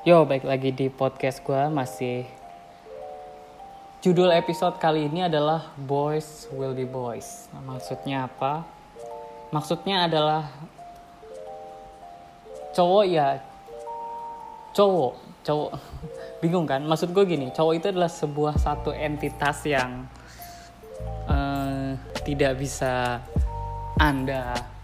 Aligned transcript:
Yo, 0.00 0.24
baik 0.24 0.48
lagi 0.48 0.72
di 0.72 0.88
podcast 0.88 1.44
gue 1.44 1.68
masih 1.68 2.24
Judul 4.00 4.32
episode 4.32 4.80
kali 4.80 5.04
ini 5.04 5.28
adalah 5.28 5.76
Boys 5.76 6.48
Will 6.48 6.72
Be 6.72 6.88
Boys 6.88 7.52
nah, 7.52 7.60
Maksudnya 7.60 8.24
apa? 8.24 8.64
Maksudnya 9.52 10.08
adalah 10.08 10.48
Cowok 12.72 13.04
ya 13.12 13.44
Cowok 14.72 15.44
Cowok 15.44 15.70
Bingung 16.40 16.64
kan? 16.64 16.80
Maksud 16.88 17.12
gue 17.12 17.28
gini 17.28 17.52
Cowok 17.52 17.74
itu 17.76 17.92
adalah 17.92 18.08
sebuah 18.08 18.56
satu 18.56 18.96
entitas 18.96 19.68
yang 19.68 20.08
uh, 21.28 21.92
Tidak 22.24 22.56
bisa 22.56 23.20
Anda 24.00 24.79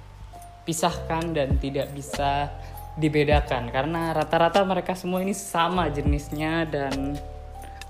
Pisahkan 0.67 1.30
dan 1.30 1.57
tidak 1.62 1.95
bisa 1.95 2.51
dibedakan. 2.99 3.71
Karena 3.71 4.11
rata-rata 4.11 4.61
mereka 4.67 4.99
semua 4.99 5.23
ini 5.23 5.32
sama 5.32 5.86
jenisnya 5.89 6.67
dan 6.67 7.14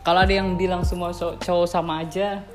kalau 0.07 0.23
ada 0.23 0.35
yang 0.39 0.55
bilang 0.55 0.87
semua 0.87 1.11
cowok 1.17 1.67
sama 1.67 2.07
aja 2.07 2.47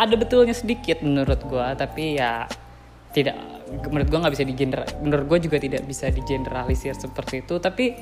ada 0.00 0.14
betulnya 0.16 0.56
sedikit 0.56 1.04
menurut 1.04 1.44
gue 1.44 1.66
tapi 1.76 2.16
ya 2.16 2.48
tidak 3.12 3.36
menurut 3.92 4.08
gue 4.08 4.18
nggak 4.18 4.34
bisa 4.34 4.44
digeneral 4.48 4.88
menurut 5.04 5.28
gue 5.28 5.38
juga 5.44 5.60
tidak 5.60 5.84
bisa 5.84 6.08
digeneralisir 6.08 6.96
seperti 6.96 7.44
itu. 7.44 7.60
Tapi 7.60 7.92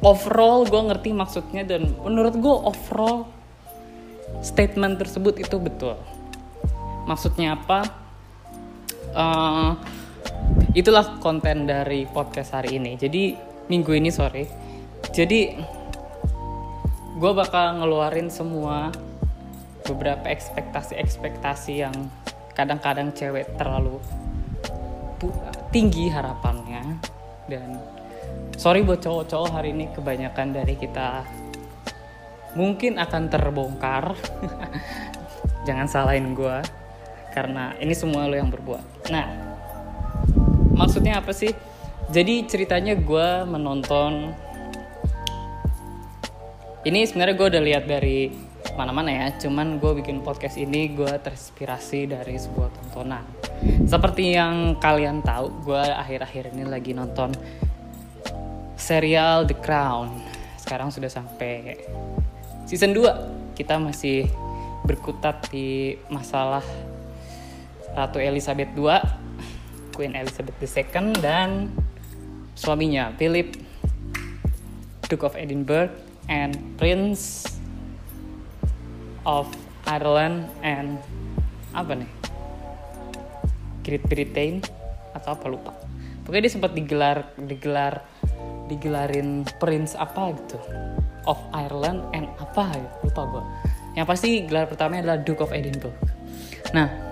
overall 0.00 0.64
gue 0.64 0.82
ngerti 0.88 1.10
maksudnya 1.12 1.68
dan 1.68 1.92
menurut 2.00 2.34
gue 2.36 2.54
overall 2.64 3.28
statement 4.40 4.96
tersebut 4.96 5.36
itu 5.40 5.56
betul. 5.60 6.00
Maksudnya 7.04 7.56
apa 7.56 8.07
uh, 9.14 9.76
itulah 10.72 11.20
konten 11.22 11.68
dari 11.68 12.04
podcast 12.08 12.56
hari 12.56 12.80
ini. 12.80 12.96
Jadi 12.98 13.36
minggu 13.68 13.92
ini 13.92 14.08
sore 14.08 14.68
jadi 15.12 15.56
gue 17.18 17.32
bakal 17.34 17.82
ngeluarin 17.82 18.30
semua 18.30 18.92
beberapa 19.86 20.28
ekspektasi-ekspektasi 20.28 21.72
yang 21.80 21.94
kadang-kadang 22.52 23.14
cewek 23.16 23.48
terlalu 23.56 23.98
tinggi 25.74 26.12
harapannya. 26.12 27.00
Dan 27.48 27.80
sorry 28.54 28.84
buat 28.84 29.00
cowok-cowok 29.00 29.50
hari 29.50 29.72
ini 29.72 29.88
kebanyakan 29.96 30.54
dari 30.54 30.76
kita 30.76 31.24
mungkin 32.54 33.00
akan 33.00 33.32
terbongkar. 33.32 34.14
Jangan 35.66 35.88
salahin 35.88 36.36
gue 36.36 36.62
karena 37.32 37.74
ini 37.78 37.94
semua 37.96 38.28
lo 38.28 38.36
yang 38.36 38.50
berbuat. 38.52 39.10
Nah 39.12 39.26
maksudnya 40.74 41.20
apa 41.20 41.34
sih? 41.34 41.52
Jadi 42.08 42.48
ceritanya 42.48 42.96
gue 42.96 43.28
menonton 43.44 44.32
ini 46.88 47.04
sebenarnya 47.04 47.34
gue 47.36 47.48
udah 47.52 47.62
lihat 47.64 47.84
dari 47.84 48.32
mana-mana 48.78 49.10
ya 49.10 49.26
cuman 49.36 49.82
gue 49.82 49.98
bikin 50.00 50.22
podcast 50.22 50.56
ini 50.56 50.94
gue 50.94 51.10
terinspirasi 51.20 52.14
dari 52.14 52.38
sebuah 52.38 52.68
tontonan. 52.72 53.26
Seperti 53.84 54.38
yang 54.38 54.78
kalian 54.78 55.20
tahu 55.20 55.68
gue 55.68 55.82
akhir-akhir 55.82 56.54
ini 56.54 56.64
lagi 56.64 56.94
nonton 56.94 57.34
serial 58.78 59.44
The 59.44 59.58
Crown. 59.58 60.22
Sekarang 60.56 60.88
sudah 60.94 61.10
sampai 61.10 61.76
season 62.64 62.94
2 62.94 63.58
kita 63.58 63.76
masih 63.76 64.30
berkutat 64.86 65.50
di 65.50 65.98
masalah 66.08 66.62
Ratu 67.98 68.22
Elizabeth 68.22 68.70
II 68.78 68.94
Queen 69.98 70.14
Elizabeth 70.14 70.54
II 70.62 71.18
dan 71.18 71.74
suaminya 72.54 73.10
Philip 73.18 73.58
Duke 75.10 75.26
of 75.26 75.34
Edinburgh 75.34 75.90
and 76.30 76.54
Prince 76.78 77.50
of 79.26 79.50
Ireland 79.90 80.46
and 80.62 81.02
apa 81.74 81.98
nih? 81.98 82.10
Great 83.82 84.04
Britain 84.06 84.62
atau 85.18 85.34
apa 85.34 85.46
lupa. 85.50 85.72
Pokoknya 86.22 86.46
dia 86.46 86.52
sempat 86.54 86.76
digelar 86.78 87.34
digelar 87.34 88.06
digelarin 88.70 89.42
Prince 89.58 89.98
apa 89.98 90.38
gitu? 90.38 90.62
Of 91.26 91.40
Ireland 91.50 92.06
and 92.14 92.30
apa 92.38 92.70
ya? 92.78 92.88
Lupa 93.02 93.22
gue 93.26 93.44
yang 93.98 94.06
pasti 94.06 94.46
gelar 94.46 94.70
pertamanya 94.70 95.10
adalah 95.10 95.18
Duke 95.26 95.42
of 95.42 95.50
Edinburgh. 95.50 95.96
Nah 96.70 97.07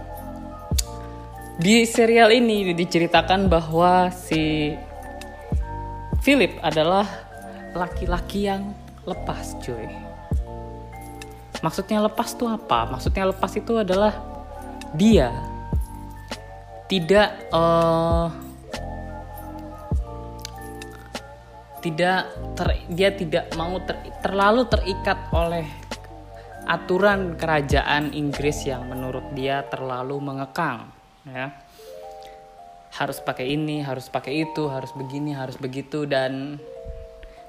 di 1.56 1.88
serial 1.88 2.28
ini 2.36 2.76
diceritakan 2.76 3.48
bahwa 3.48 4.12
si 4.12 4.76
Philip 6.20 6.60
adalah 6.60 7.08
laki-laki 7.72 8.44
yang 8.44 8.76
lepas, 9.08 9.56
cuy. 9.64 9.88
Maksudnya 11.64 12.04
lepas 12.04 12.36
tuh 12.36 12.52
apa? 12.52 12.84
Maksudnya 12.92 13.32
lepas 13.32 13.52
itu 13.56 13.72
adalah 13.80 14.12
dia 14.92 15.32
tidak 16.92 17.48
uh, 17.50 18.28
tidak 21.80 22.28
ter, 22.58 22.68
dia 22.92 23.10
tidak 23.14 23.44
mau 23.56 23.80
ter, 23.80 23.96
terlalu 24.20 24.68
terikat 24.68 25.18
oleh 25.32 25.66
aturan 26.66 27.38
kerajaan 27.38 28.12
Inggris 28.12 28.66
yang 28.66 28.90
menurut 28.90 29.30
dia 29.32 29.62
terlalu 29.70 30.18
mengekang 30.18 30.95
ya. 31.26 31.50
Harus 32.96 33.20
pakai 33.20 33.52
ini 33.52 33.84
harus 33.84 34.08
pakai 34.08 34.48
itu 34.48 34.70
harus 34.72 34.94
begini 34.96 35.36
harus 35.36 35.58
begitu. 35.60 36.08
Dan 36.08 36.56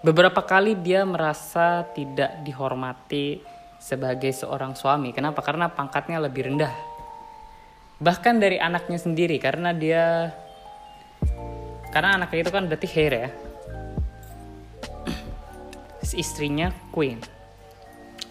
beberapa 0.04 0.44
kali 0.44 0.76
dia 0.76 1.08
merasa 1.08 1.88
tidak 1.96 2.44
dihormati 2.44 3.40
sebagai 3.78 4.34
seorang 4.34 4.74
suami. 4.74 5.14
Kenapa? 5.14 5.40
Karena 5.46 5.70
pangkatnya 5.72 6.20
lebih 6.20 6.52
rendah. 6.52 6.74
Bahkan 7.98 8.38
dari 8.38 8.62
anaknya 8.62 9.00
sendiri 9.02 9.42
karena 9.42 9.74
dia 9.74 10.30
karena 11.90 12.22
anaknya 12.22 12.40
itu 12.46 12.52
kan 12.54 12.64
berarti 12.70 12.88
hair 12.94 13.14
ya. 13.14 13.30
Istrinya 16.14 16.70
queen. 16.94 17.18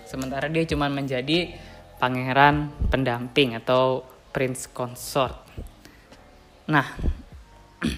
Sementara 0.07 0.47
dia 0.47 0.63
cuma 0.71 0.87
menjadi 0.87 1.51
pangeran 1.99 2.71
pendamping 2.93 3.59
atau 3.59 4.07
prince 4.37 4.69
consort. 4.69 5.33
Nah, 6.69 6.85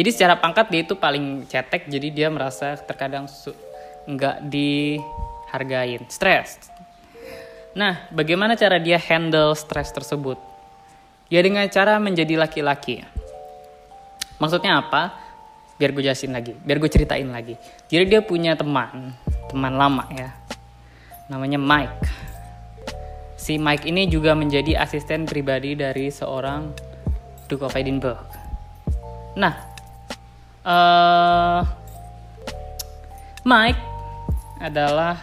jadi 0.00 0.08
secara 0.08 0.40
pangkat 0.40 0.72
dia 0.72 0.80
itu 0.80 0.96
paling 0.96 1.44
cetek, 1.44 1.92
jadi 1.92 2.08
dia 2.08 2.28
merasa 2.32 2.72
terkadang 2.80 3.28
nggak 4.08 4.48
dihargain, 4.48 6.08
stres. 6.08 6.56
Nah, 7.76 8.08
bagaimana 8.08 8.56
cara 8.56 8.80
dia 8.80 8.96
handle 8.96 9.52
stres 9.52 9.92
tersebut? 9.92 10.40
Ya 11.28 11.44
dengan 11.44 11.68
cara 11.68 12.00
menjadi 12.00 12.40
laki-laki. 12.40 13.04
Maksudnya 14.40 14.80
apa? 14.80 15.12
Biar 15.76 15.92
gue 15.92 16.04
jelasin 16.04 16.32
lagi, 16.32 16.56
biar 16.64 16.80
gue 16.80 16.88
ceritain 16.88 17.28
lagi. 17.28 17.60
Jadi 17.92 18.04
dia 18.08 18.20
punya 18.24 18.56
teman, 18.56 19.12
teman 19.52 19.72
lama 19.76 20.08
ya. 20.16 20.32
Namanya 21.28 21.60
Mike 21.60 22.21
si 23.42 23.58
Mike 23.58 23.90
ini 23.90 24.06
juga 24.06 24.38
menjadi 24.38 24.78
asisten 24.78 25.26
pribadi 25.26 25.74
dari 25.74 26.14
seorang 26.14 26.70
Duke 27.50 27.66
of 27.66 27.74
Edinburgh. 27.74 28.22
Nah, 29.34 29.54
uh, 30.62 31.60
Mike 33.42 33.82
adalah 34.62 35.18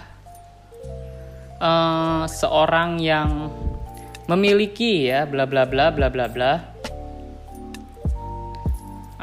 uh, 1.63 2.27
seorang 2.27 2.99
yang 2.99 3.47
memiliki 4.27 5.07
ya 5.07 5.23
bla 5.23 5.47
bla 5.47 5.63
bla 5.63 5.87
bla 5.87 6.11
bla 6.11 6.27
bla 6.27 6.53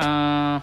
uh, 0.00 0.56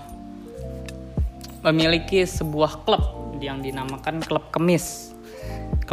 memiliki 1.70 2.26
sebuah 2.26 2.82
klub 2.82 3.38
yang 3.40 3.62
dinamakan 3.62 4.26
klub 4.26 4.50
kemis 4.50 5.13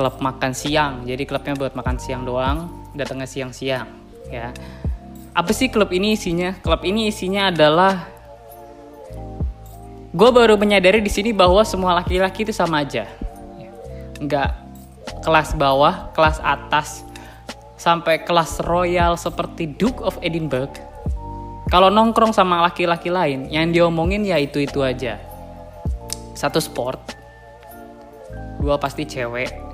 klub 0.01 0.17
makan 0.17 0.57
siang. 0.57 1.05
Jadi 1.05 1.29
klubnya 1.29 1.53
buat 1.53 1.77
makan 1.77 2.01
siang 2.01 2.25
doang, 2.25 2.73
datangnya 2.97 3.29
siang-siang, 3.29 3.85
ya. 4.33 4.49
Apa 5.37 5.53
sih 5.53 5.69
klub 5.69 5.93
ini 5.93 6.17
isinya? 6.17 6.57
Klub 6.65 6.81
ini 6.89 7.13
isinya 7.13 7.53
adalah 7.53 8.09
gue 10.11 10.31
baru 10.33 10.57
menyadari 10.57 11.05
di 11.05 11.13
sini 11.13 11.37
bahwa 11.37 11.61
semua 11.69 12.01
laki-laki 12.01 12.49
itu 12.49 12.57
sama 12.57 12.81
aja. 12.81 13.05
Nggak 14.17 14.57
kelas 15.21 15.53
bawah, 15.53 16.09
kelas 16.17 16.41
atas, 16.41 17.05
sampai 17.77 18.25
kelas 18.25 18.65
royal 18.65 19.21
seperti 19.21 19.69
Duke 19.69 20.01
of 20.01 20.17
Edinburgh. 20.25 20.73
Kalau 21.69 21.93
nongkrong 21.93 22.33
sama 22.33 22.65
laki-laki 22.65 23.13
lain, 23.13 23.53
yang 23.53 23.69
diomongin 23.69 24.25
ya 24.25 24.41
itu-itu 24.41 24.81
aja. 24.81 25.21
Satu 26.35 26.59
sport, 26.59 27.15
dua 28.59 28.81
pasti 28.81 29.07
cewek, 29.07 29.70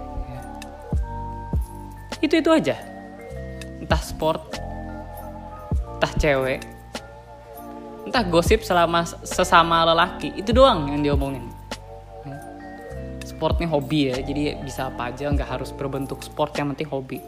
itu 2.25 2.35
itu 2.41 2.51
aja. 2.53 2.77
Entah 3.83 4.01
sport 4.01 4.43
entah 5.97 6.13
cewek 6.21 6.61
entah 8.07 8.23
gosip 8.23 8.63
selama 8.63 9.03
sesama 9.27 9.83
lelaki. 9.83 10.31
Itu 10.39 10.55
doang 10.55 10.93
yang 10.93 11.03
diomongin. 11.03 11.45
Ya. 12.27 12.39
sportnya 13.27 13.67
hobi 13.71 14.11
ya 14.11 14.19
jadi 14.23 14.59
bisa 14.63 14.91
apa 14.91 15.15
aja 15.15 15.31
nggak 15.31 15.47
harus 15.59 15.71
berbentuk 15.75 16.23
sport 16.23 16.55
yang 16.57 16.73
penting 16.73 16.89
hobi. 16.89 17.19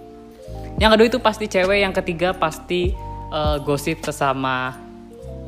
Yang 0.78 0.90
kedua 0.94 1.06
itu 1.10 1.18
pasti 1.18 1.44
cewek 1.50 1.78
yang 1.82 1.92
ketiga 1.92 2.30
pasti 2.32 2.94
uh, 3.34 3.58
gosip 3.60 4.00
sesama 4.06 4.78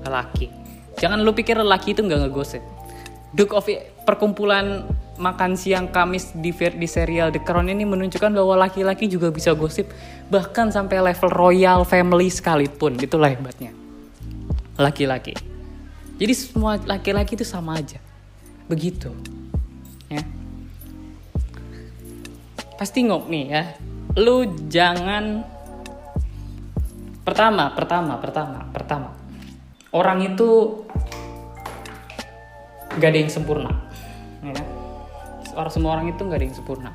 lelaki. 0.03 0.51
Jangan 0.99 1.23
lu 1.23 1.33
pikir 1.33 1.57
lelaki 1.57 1.97
itu 1.97 2.03
nggak 2.05 2.29
ngegosip. 2.29 2.61
Duke 3.31 3.55
of 3.55 3.65
perkumpulan 4.05 4.91
makan 5.21 5.55
siang 5.55 5.93
Kamis 5.93 6.33
di, 6.33 6.51
di 6.57 6.89
serial 6.89 7.29
The 7.29 7.45
Crown 7.45 7.69
ini 7.69 7.85
menunjukkan 7.85 8.33
bahwa 8.33 8.65
laki-laki 8.67 9.07
juga 9.07 9.29
bisa 9.29 9.53
gosip 9.53 9.93
bahkan 10.33 10.73
sampai 10.73 11.13
level 11.13 11.29
royal 11.29 11.85
family 11.85 12.33
sekalipun. 12.33 12.97
Itulah 12.97 13.29
hebatnya. 13.29 13.77
Laki-laki. 14.81 15.37
Jadi 16.17 16.33
semua 16.33 16.81
laki-laki 16.81 17.37
itu 17.37 17.45
sama 17.45 17.77
aja. 17.77 18.01
Begitu. 18.67 19.13
Ya. 20.09 20.25
Pasti 22.81 23.05
ngok 23.05 23.29
nih 23.29 23.45
ya. 23.53 23.65
Lu 24.17 24.49
jangan 24.73 25.45
pertama 27.21 27.71
pertama 27.77 28.17
pertama 28.17 28.59
pertama. 28.73 29.09
Orang 29.93 30.25
itu 30.25 30.83
gak 32.97 33.11
ada 33.13 33.19
yang 33.21 33.31
sempurna. 33.31 33.71
Ya 34.41 34.80
orang 35.61 35.75
semua 35.75 35.91
orang 35.97 36.07
itu 36.13 36.23
gak 36.25 36.39
ada 36.41 36.47
yang 36.47 36.57
sempurna. 36.57 36.91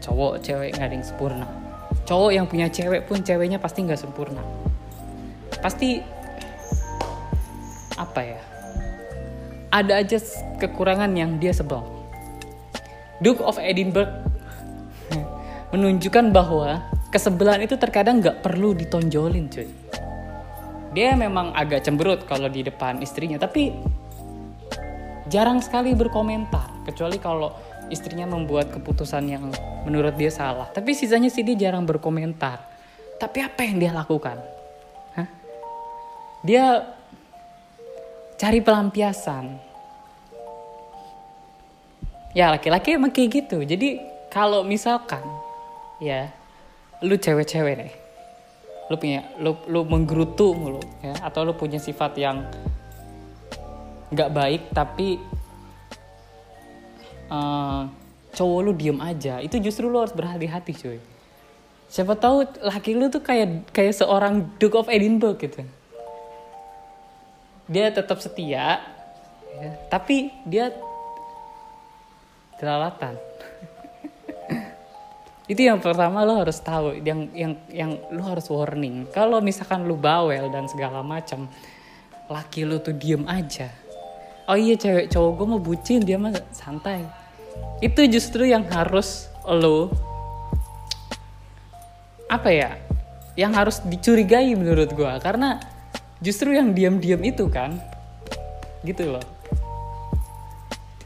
Cowok 0.00 0.32
cewek 0.40 0.70
gak 0.76 0.86
ada 0.86 0.94
yang 0.94 1.06
sempurna. 1.06 1.46
Cowok 2.06 2.30
yang 2.30 2.46
punya 2.46 2.70
cewek 2.70 3.10
pun 3.10 3.18
ceweknya 3.18 3.58
pasti 3.58 3.82
nggak 3.82 3.98
sempurna. 3.98 4.38
Pasti 5.58 5.98
apa 7.98 8.20
ya? 8.22 8.40
Ada 9.74 10.06
aja 10.06 10.18
kekurangan 10.62 11.10
yang 11.18 11.42
dia 11.42 11.50
sebel. 11.50 11.82
Duke 13.18 13.42
of 13.42 13.58
Edinburgh 13.58 14.12
menunjukkan 15.74 16.30
bahwa 16.30 16.86
kesebelan 17.10 17.66
itu 17.66 17.74
terkadang 17.74 18.22
nggak 18.22 18.46
perlu 18.46 18.70
ditonjolin 18.78 19.50
cuy. 19.50 19.66
Dia 20.94 21.18
memang 21.18 21.58
agak 21.58 21.82
cemberut 21.82 22.22
kalau 22.30 22.46
di 22.46 22.62
depan 22.62 23.02
istrinya 23.02 23.42
tapi 23.42 23.74
jarang 25.26 25.58
sekali 25.58 25.90
berkomentar 25.90 26.75
kecuali 26.86 27.18
kalau 27.18 27.50
istrinya 27.90 28.30
membuat 28.30 28.70
keputusan 28.70 29.26
yang 29.26 29.50
menurut 29.82 30.14
dia 30.14 30.30
salah. 30.30 30.70
Tapi 30.70 30.94
sisanya 30.94 31.26
sih 31.26 31.42
dia 31.42 31.58
jarang 31.68 31.82
berkomentar. 31.82 32.62
Tapi 33.18 33.42
apa 33.42 33.66
yang 33.66 33.82
dia 33.82 33.90
lakukan? 33.90 34.38
Dia 36.46 36.86
cari 38.38 38.62
pelampiasan. 38.62 39.58
Ya 42.36 42.54
laki-laki 42.54 42.94
emang 42.94 43.10
kayak 43.10 43.30
gitu. 43.34 43.66
Jadi 43.66 43.98
kalau 44.30 44.62
misalkan 44.62 45.24
ya 45.98 46.30
lu 47.02 47.18
cewek-cewek 47.18 47.74
nih 47.80 47.94
lu 48.86 48.94
punya 49.00 49.26
lu 49.42 49.58
lu 49.66 49.82
menggerutu 49.88 50.54
mulu 50.54 50.78
ya. 51.02 51.18
Atau 51.26 51.42
lu 51.42 51.58
punya 51.58 51.82
sifat 51.82 52.14
yang 52.14 52.46
nggak 54.14 54.30
baik 54.30 54.62
tapi 54.70 55.18
uh, 57.30 57.86
cowok 58.36 58.60
lu 58.62 58.72
diem 58.76 59.00
aja 59.00 59.40
itu 59.40 59.56
justru 59.58 59.88
lu 59.88 60.02
harus 60.02 60.12
berhati-hati 60.12 60.72
cuy. 60.76 61.00
Siapa 61.86 62.18
tahu 62.18 62.44
laki 62.60 62.98
lu 62.98 63.08
tuh 63.08 63.22
kayak 63.22 63.70
kayak 63.70 63.94
seorang 63.94 64.50
Duke 64.58 64.76
of 64.76 64.90
Edinburgh 64.90 65.38
gitu. 65.38 65.62
Dia 67.66 67.90
tetap 67.90 68.22
setia 68.22 68.82
ya, 69.56 69.70
tapi 69.90 70.30
dia 70.46 70.70
jelalatan. 72.58 73.18
Itu 75.50 75.62
yang 75.62 75.78
pertama 75.78 76.26
lo 76.26 76.42
harus 76.42 76.58
tahu 76.58 76.98
yang 77.02 77.30
yang 77.34 77.54
yang 77.70 77.90
lo 78.10 78.22
harus 78.26 78.50
warning. 78.50 79.06
Kalau 79.14 79.38
misalkan 79.38 79.86
lo 79.86 79.94
bawel 79.94 80.50
dan 80.50 80.66
segala 80.66 81.06
macam 81.06 81.46
laki 82.26 82.66
lo 82.66 82.82
tuh 82.82 82.94
diem 82.94 83.22
aja 83.30 83.85
oh 84.46 84.58
iya 84.58 84.78
cewek 84.78 85.10
cowok 85.10 85.30
gue 85.34 85.46
mau 85.46 85.60
bucin 85.60 86.00
dia 86.02 86.18
mah 86.18 86.34
santai. 86.54 87.02
Itu 87.82 88.06
justru 88.06 88.46
yang 88.46 88.66
harus 88.70 89.26
lo 89.42 89.90
apa 92.30 92.50
ya? 92.50 92.70
Yang 93.36 93.52
harus 93.52 93.76
dicurigai 93.84 94.54
menurut 94.54 94.90
gue 94.94 95.12
karena 95.20 95.60
justru 96.22 96.54
yang 96.54 96.72
diam-diam 96.72 97.20
itu 97.20 97.50
kan 97.50 97.76
gitu 98.86 99.18
loh. 99.18 99.26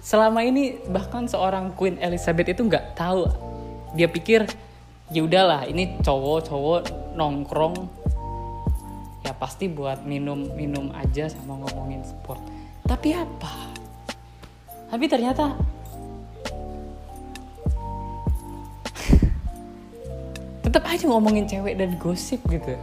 Selama 0.04 0.44
ini 0.44 0.78
bahkan 0.90 1.24
seorang 1.26 1.72
Queen 1.74 1.96
Elizabeth 1.98 2.52
itu 2.52 2.62
nggak 2.66 2.98
tahu. 2.98 3.24
Dia 3.96 4.06
pikir 4.06 4.46
ya 5.10 5.20
udahlah 5.24 5.66
ini 5.66 5.98
cowok-cowok 6.04 7.14
nongkrong. 7.16 7.88
Ya 9.24 9.32
pasti 9.36 9.68
buat 9.68 10.04
minum-minum 10.04 10.92
aja 10.96 11.28
sama 11.28 11.60
ngomongin 11.60 12.02
sport 12.02 12.59
tapi 12.90 13.14
apa? 13.14 13.70
Tapi 14.90 15.06
ternyata 15.06 15.54
tetap 20.66 20.82
aja 20.90 21.06
ngomongin 21.06 21.46
cewek 21.46 21.78
dan 21.78 21.94
gosip 22.02 22.42
gitu 22.50 22.74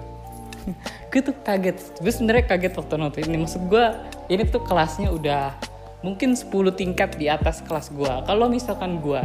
gue 1.12 1.22
tuh 1.24 1.36
kaget. 1.44 1.76
Gue 2.00 2.12
sebenarnya 2.12 2.48
kaget 2.48 2.74
waktu 2.76 2.96
nonton 3.00 3.24
ini. 3.28 3.38
Maksud 3.44 3.68
gue 3.68 3.86
ini 4.32 4.44
tuh 4.48 4.64
kelasnya 4.64 5.12
udah 5.12 5.56
mungkin 6.04 6.36
10 6.36 6.52
tingkat 6.76 7.16
di 7.16 7.32
atas 7.32 7.64
kelas 7.64 7.92
gue. 7.92 8.14
Kalau 8.28 8.48
misalkan 8.52 9.00
gue 9.00 9.24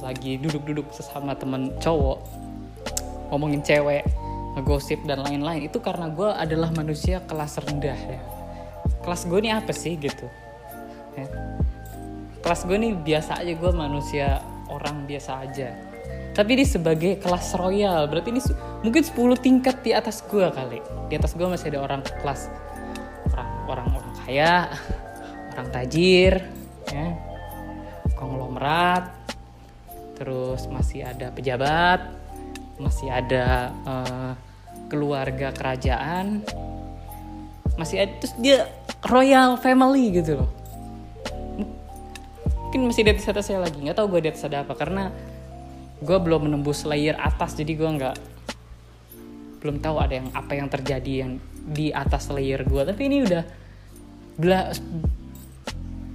lagi 0.00 0.40
duduk-duduk 0.40 0.90
sesama 0.94 1.36
temen 1.36 1.74
cowok 1.78 2.18
ngomongin 3.30 3.60
cewek 3.60 4.06
ngegosip 4.58 4.98
dan 5.06 5.22
lain-lain 5.22 5.68
itu 5.68 5.78
karena 5.78 6.08
gue 6.10 6.26
adalah 6.26 6.72
manusia 6.72 7.22
kelas 7.28 7.60
rendah 7.62 7.94
ya 7.94 8.39
kelas 9.00 9.26
gue 9.28 9.38
ini 9.40 9.50
apa 9.52 9.72
sih 9.72 9.96
gitu? 9.96 10.26
Ya. 11.18 11.26
kelas 12.40 12.64
gue 12.64 12.76
ini 12.78 12.96
biasa 12.96 13.42
aja 13.44 13.52
gue 13.52 13.72
manusia 13.74 14.40
orang 14.70 15.04
biasa 15.04 15.44
aja. 15.44 15.76
Tapi 16.30 16.50
ini 16.56 16.64
sebagai 16.64 17.18
kelas 17.20 17.52
royal 17.58 18.06
berarti 18.06 18.32
ini 18.32 18.40
mungkin 18.80 19.02
10 19.02 19.12
tingkat 19.44 19.82
di 19.84 19.92
atas 19.92 20.24
gue 20.24 20.46
kali. 20.48 20.80
Di 21.10 21.18
atas 21.20 21.36
gue 21.36 21.44
masih 21.44 21.74
ada 21.74 21.84
orang 21.84 22.00
kelas 22.22 22.48
orang 23.34 23.50
orang 23.68 23.88
orang 23.92 24.14
kaya 24.24 24.54
orang 25.52 25.68
tajir 25.74 26.34
ya. 26.88 27.06
Konglomerat. 28.16 29.20
Terus 30.20 30.68
masih 30.68 31.08
ada 31.08 31.32
pejabat, 31.32 32.12
masih 32.76 33.08
ada 33.08 33.72
uh, 33.88 34.32
keluarga 34.92 35.48
kerajaan, 35.48 36.44
masih 37.78 38.06
ada 38.06 38.12
terus 38.22 38.34
dia 38.38 38.70
royal 39.06 39.58
family 39.58 40.14
gitu 40.14 40.42
loh. 40.42 40.50
Mungkin 42.70 42.86
masih 42.86 43.02
di 43.02 43.10
atas 43.18 43.50
saya 43.50 43.62
lagi, 43.62 43.82
nggak 43.82 43.98
tahu 43.98 44.06
gue 44.16 44.20
di 44.26 44.30
atas 44.30 44.46
ada 44.46 44.62
apa 44.62 44.78
karena 44.78 45.10
gue 46.00 46.18
belum 46.18 46.48
menembus 46.48 46.86
layer 46.86 47.18
atas 47.18 47.58
jadi 47.58 47.72
gue 47.76 47.90
nggak 47.98 48.16
belum 49.60 49.84
tahu 49.84 49.96
ada 50.00 50.14
yang 50.16 50.28
apa 50.32 50.52
yang 50.56 50.68
terjadi 50.72 51.12
yang 51.26 51.32
di 51.60 51.92
atas 51.92 52.32
layer 52.32 52.64
gue 52.64 52.82
tapi 52.88 53.02
ini 53.04 53.28
udah 53.28 53.44
bela, 54.40 54.72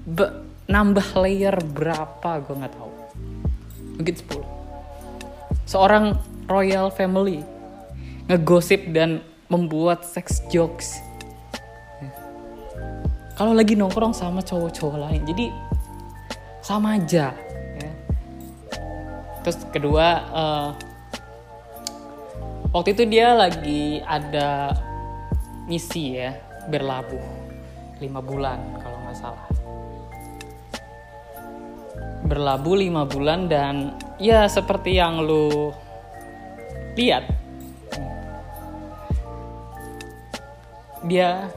be, 0.09 0.25
nambah 0.65 1.07
layer 1.21 1.53
berapa 1.62 2.41
gue 2.41 2.55
nggak 2.55 2.74
tahu. 2.74 2.91
Mungkin 4.00 4.15
10 4.15 4.55
seorang 5.65 6.15
royal 6.45 6.93
family 6.93 7.41
ngegosip 8.29 8.93
dan 8.93 9.21
membuat 9.50 10.05
sex 10.05 10.41
jokes 10.50 11.01
kalau 13.36 13.51
lagi 13.51 13.75
nongkrong 13.75 14.15
sama 14.15 14.39
cowok-cowok 14.39 14.96
lain 14.96 15.22
jadi 15.27 15.46
sama 16.63 16.96
aja 16.96 17.36
ya. 17.77 17.92
terus 19.44 19.60
kedua 19.70 20.08
uh, 20.32 20.70
waktu 22.72 22.96
itu 22.96 23.04
dia 23.06 23.36
lagi 23.36 24.00
ada 24.01 24.72
misi 25.68 26.15
ya 26.15 26.39
berlabuh 26.72 27.22
lima 28.00 28.24
bulan 28.24 28.60
kalau 28.80 28.98
nggak 29.04 29.18
salah 29.20 29.48
berlabuh 32.25 32.75
lima 32.80 33.06
bulan 33.06 33.46
dan 33.46 33.94
ya 34.18 34.50
seperti 34.50 34.98
yang 34.98 35.22
lu 35.22 35.70
lihat 36.98 37.27
dia 41.06 41.51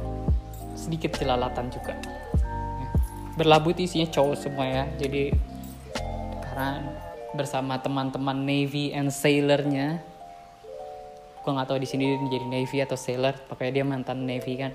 sedikit 0.89 1.21
jelalatan 1.21 1.69
juga. 1.69 1.93
Berlabuh 3.37 3.77
itu 3.77 3.85
isinya 3.85 4.09
cowok 4.09 4.37
semua 4.41 4.65
ya. 4.65 4.85
Jadi 4.97 5.37
karena 6.41 6.81
bersama 7.37 7.77
teman-teman 7.77 8.41
navy 8.41 8.97
and 8.97 9.13
sailornya 9.13 10.01
gue 11.45 11.51
nggak 11.53 11.69
tahu 11.69 11.81
di 11.81 11.89
sini 11.89 12.17
jadi 12.33 12.45
navy 12.49 12.81
atau 12.81 12.97
sailor 12.97 13.37
pokoknya 13.53 13.73
dia 13.81 13.85
mantan 13.85 14.25
navy 14.25 14.57
kan. 14.57 14.73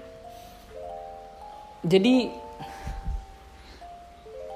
Jadi 1.82 2.30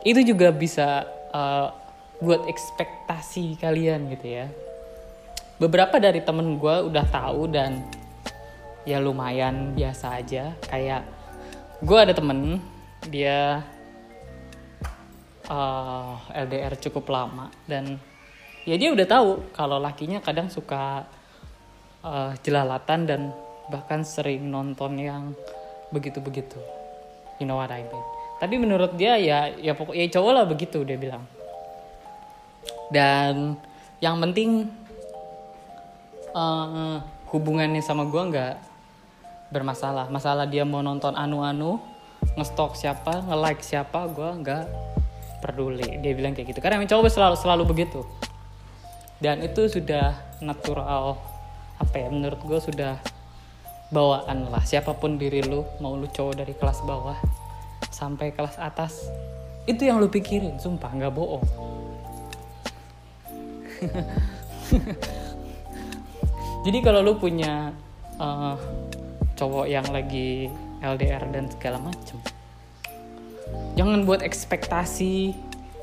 itu 0.07 0.21
juga 0.23 0.53
bisa 0.53 1.03
uh, 1.33 1.73
buat 2.21 2.45
ekspektasi 2.45 3.59
kalian 3.59 4.13
gitu 4.13 4.27
ya. 4.29 4.47
Beberapa 5.57 5.97
dari 5.97 6.21
temen 6.21 6.61
gue 6.61 6.75
udah 6.85 7.05
tahu 7.09 7.49
dan 7.49 7.81
ya 8.87 9.01
lumayan 9.01 9.75
biasa 9.75 10.21
aja. 10.21 10.55
Kayak 10.63 11.16
gue 11.77 11.97
ada 11.97 12.13
temen 12.13 12.57
dia 13.05 13.61
uh, 15.45 16.17
eh, 16.33 16.41
LDR 16.45 16.73
cukup 16.81 17.05
lama 17.13 17.53
dan 17.69 18.01
ya 18.65 18.75
dia 18.81 18.89
udah 18.89 19.05
tahu 19.05 19.29
kalau 19.53 19.77
lakinya 19.77 20.17
kadang 20.19 20.49
suka 20.49 21.05
uh, 22.01 22.33
jelalatan 22.41 23.05
dan 23.05 23.21
bahkan 23.69 24.01
sering 24.01 24.49
nonton 24.49 24.97
yang 24.97 25.23
begitu-begitu. 25.93 26.59
You 27.37 27.45
know 27.45 27.59
what 27.61 27.69
I 27.69 27.85
mean? 27.85 28.05
Tapi 28.41 28.55
menurut 28.57 28.97
dia 28.97 29.17
ya 29.21 29.53
ya 29.53 29.77
pokoknya 29.77 30.09
ya 30.09 30.13
cowok 30.17 30.31
lah 30.33 30.45
begitu 30.49 30.81
dia 30.81 30.97
bilang. 30.97 31.23
Dan 32.89 33.59
yang 34.01 34.17
penting 34.17 34.71
uh, 36.33 36.97
hubungannya 37.29 37.83
sama 37.83 38.07
gue 38.07 38.23
nggak 38.33 38.55
bermasalah. 39.53 40.11
Masalah 40.11 40.45
dia 40.47 40.67
mau 40.67 40.83
nonton 40.83 41.15
anu-anu 41.15 41.79
ngestok 42.37 42.77
siapa 42.77 43.25
nge-like 43.25 43.63
siapa 43.63 44.07
gue 44.11 44.29
nggak 44.43 44.63
peduli. 45.41 45.99
Dia 46.03 46.13
bilang 46.13 46.35
kayak 46.35 46.53
gitu. 46.53 46.59
Karena 46.59 46.83
cowok 46.83 47.11
selalu 47.11 47.35
selalu 47.39 47.63
begitu. 47.67 48.01
Dan 49.17 49.41
itu 49.41 49.65
sudah 49.65 50.13
natural 50.45 51.17
apa 51.77 51.95
ya 51.97 52.09
menurut 52.09 52.41
gue 52.45 52.59
sudah 52.61 52.99
bawaan 53.89 54.51
lah. 54.51 54.61
Siapa 54.65 54.93
pun 54.97 55.17
diri 55.17 55.41
lu 55.41 55.65
mau 55.81 55.95
lu 55.95 56.07
cowok 56.09 56.43
dari 56.43 56.53
kelas 56.53 56.81
bawah 56.85 57.17
sampai 57.89 58.29
kelas 58.29 58.61
atas 58.61 59.09
itu 59.67 59.83
yang 59.83 59.99
lu 59.99 60.07
pikirin 60.07 60.55
sumpah 60.61 60.95
nggak 60.95 61.11
bohong. 61.11 61.43
Jadi 66.65 66.81
kalau 66.83 67.01
lu 67.03 67.19
punya 67.19 67.73
uh, 68.19 68.57
cowok 69.37 69.69
yang 69.69 69.85
lagi 69.93 70.49
LDR 70.81 71.29
dan 71.29 71.47
segala 71.53 71.77
macem. 71.77 72.17
Jangan 73.77 74.03
buat 74.03 74.25
ekspektasi 74.25 75.31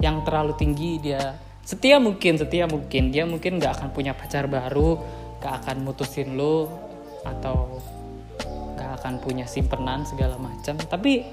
yang 0.03 0.27
terlalu 0.27 0.59
tinggi 0.59 0.99
dia 0.99 1.39
setia 1.65 1.97
mungkin 2.03 2.37
setia 2.37 2.67
mungkin. 2.67 3.15
Dia 3.15 3.25
mungkin 3.25 3.63
nggak 3.63 3.81
akan 3.81 3.89
punya 3.95 4.13
pacar 4.13 4.51
baru 4.51 5.01
gak 5.45 5.61
akan 5.61 5.85
mutusin 5.85 6.41
lo 6.41 6.73
atau 7.21 7.77
gak 8.81 9.05
akan 9.05 9.21
punya 9.21 9.45
simpenan 9.45 10.09
segala 10.09 10.41
macam 10.41 10.81
tapi 10.89 11.29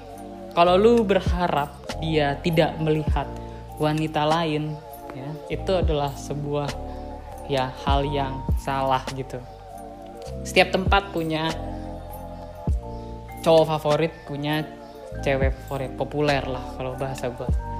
kalau 0.52 0.76
lu 0.76 1.00
berharap 1.00 1.72
dia 1.96 2.36
tidak 2.44 2.76
melihat 2.76 3.24
wanita 3.80 4.28
lain 4.28 4.76
ya 5.16 5.28
itu 5.48 5.72
adalah 5.72 6.12
sebuah 6.12 6.68
ya 7.48 7.72
hal 7.88 8.04
yang 8.04 8.44
salah 8.60 9.00
gitu. 9.16 9.40
Setiap 10.44 10.76
tempat 10.76 11.08
punya 11.10 11.48
cowok 13.42 13.64
favorit 13.66 14.12
punya 14.24 14.64
cewek 15.20 15.52
favorit 15.66 15.92
populer 15.98 16.40
lah 16.46 16.64
kalau 16.78 16.96
bahasa 16.96 17.28
gue 17.28 17.72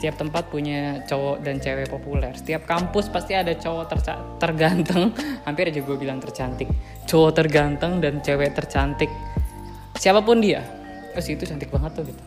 setiap 0.00 0.16
tempat 0.16 0.48
punya 0.48 1.04
cowok 1.04 1.44
dan 1.44 1.60
cewek 1.60 1.92
populer. 1.92 2.32
Setiap 2.32 2.64
kampus 2.64 3.12
pasti 3.12 3.36
ada 3.36 3.52
cowok 3.52 3.84
terganteng. 4.40 5.12
Hampir 5.44 5.68
aja 5.68 5.84
gue 5.84 5.96
bilang 6.00 6.16
tercantik. 6.16 6.72
Cowok 7.04 7.36
terganteng 7.36 8.00
dan 8.00 8.24
cewek 8.24 8.56
tercantik. 8.56 9.12
Siapa 10.00 10.24
pun 10.24 10.40
dia. 10.40 10.64
Oh 11.12 11.20
itu 11.20 11.44
cantik 11.44 11.68
banget 11.68 12.00
tuh 12.00 12.04
gitu. 12.08 12.22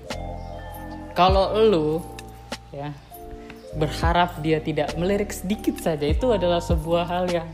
Kalau 1.18 1.58
lu 1.66 1.98
ya 2.70 2.94
berharap 3.74 4.38
dia 4.46 4.62
tidak 4.62 4.94
melirik 4.94 5.34
sedikit 5.34 5.74
saja 5.82 6.06
itu 6.06 6.30
adalah 6.30 6.62
sebuah 6.62 7.10
hal 7.10 7.26
yang 7.26 7.50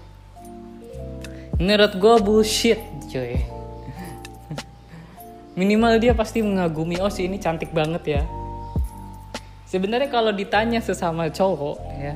menurut 1.56 1.96
gue 1.96 2.16
bullshit 2.20 2.80
cuy 3.08 3.40
minimal 5.60 6.00
dia 6.00 6.16
pasti 6.16 6.40
mengagumi 6.40 7.04
oh 7.04 7.12
si 7.12 7.28
ini 7.28 7.36
cantik 7.36 7.76
banget 7.76 8.04
ya. 8.08 8.24
Sebenarnya 9.68 10.08
kalau 10.08 10.32
ditanya 10.32 10.80
sesama 10.80 11.28
cowok 11.28 11.78
ya 12.00 12.16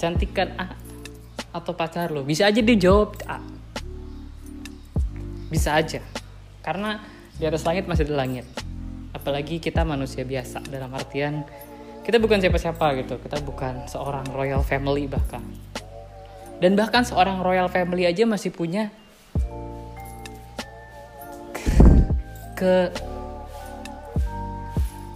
cantikan 0.00 0.56
A 0.56 0.72
atau 1.52 1.76
pacar 1.76 2.08
lo 2.08 2.24
bisa 2.24 2.48
aja 2.48 2.64
dia 2.64 2.76
jawab 2.80 3.20
A. 3.28 3.36
Bisa 5.52 5.76
aja. 5.76 6.00
Karena 6.64 7.04
di 7.36 7.44
atas 7.44 7.68
langit 7.68 7.84
masih 7.84 8.08
ada 8.08 8.24
langit. 8.24 8.48
Apalagi 9.12 9.60
kita 9.60 9.84
manusia 9.84 10.24
biasa 10.24 10.64
dalam 10.72 10.88
artian 10.96 11.44
kita 12.00 12.16
bukan 12.16 12.40
siapa-siapa 12.40 12.96
gitu. 13.04 13.20
Kita 13.20 13.44
bukan 13.44 13.84
seorang 13.84 14.24
royal 14.32 14.64
family 14.64 15.04
bahkan. 15.04 15.44
Dan 16.64 16.80
bahkan 16.80 17.04
seorang 17.04 17.44
royal 17.44 17.68
family 17.68 18.08
aja 18.08 18.24
masih 18.24 18.52
punya 18.56 18.88
ke 22.60 22.92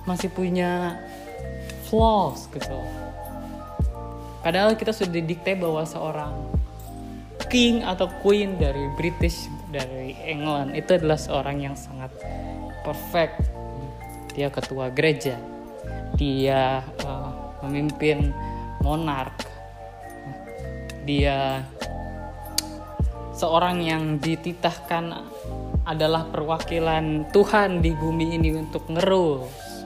masih 0.09 0.33
punya 0.33 0.97
flaws 1.93 2.49
gitu 2.49 2.81
padahal 4.41 4.73
kita 4.81 4.97
sudah 4.97 5.13
didikte 5.13 5.53
bahwa 5.61 5.85
seorang 5.85 6.33
king 7.53 7.85
atau 7.85 8.09
queen 8.25 8.57
dari 8.57 8.89
British 8.97 9.47
dari 9.71 10.15
England 10.27 10.75
itu 10.75 10.99
adalah 10.99 11.15
seorang 11.15 11.63
yang 11.63 11.75
sangat 11.79 12.11
perfect. 12.83 13.43
Dia 14.35 14.51
ketua 14.51 14.91
gereja. 14.91 15.39
Dia 16.15 16.83
uh, 17.07 17.31
memimpin 17.67 18.31
monark. 18.83 19.47
Dia 21.07 21.63
seorang 23.35 23.83
yang 23.83 24.19
dititahkan 24.23 25.15
adalah 25.85 26.25
perwakilan 26.33 27.29
Tuhan 27.29 27.85
di 27.85 27.93
bumi 27.93 28.41
ini 28.41 28.57
untuk 28.57 28.89
ngerus. 28.89 29.77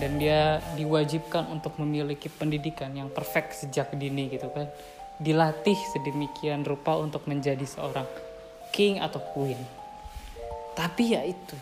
Dan 0.00 0.16
dia 0.16 0.64
diwajibkan 0.80 1.52
untuk 1.52 1.76
memiliki 1.76 2.32
pendidikan 2.32 2.88
yang 2.96 3.12
perfect 3.12 3.52
sejak 3.60 3.92
dini 3.92 4.32
gitu 4.32 4.48
kan. 4.48 4.72
Dilatih 5.20 5.76
sedemikian 5.92 6.64
rupa 6.64 6.96
untuk 6.96 7.28
menjadi 7.28 7.68
seorang 7.68 8.08
king 8.72 8.96
atau 9.04 9.20
queen. 9.36 9.60
Tapi 10.72 11.12
ya 11.12 11.20
itu 11.28 11.56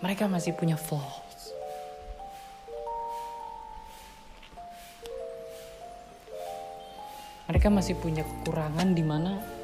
mereka 0.00 0.24
masih 0.24 0.56
punya 0.56 0.80
flaws. 0.80 1.52
Mereka 7.52 7.68
masih 7.68 8.00
punya 8.00 8.24
kekurangan 8.24 8.96
di 8.96 9.04
mana 9.04 9.59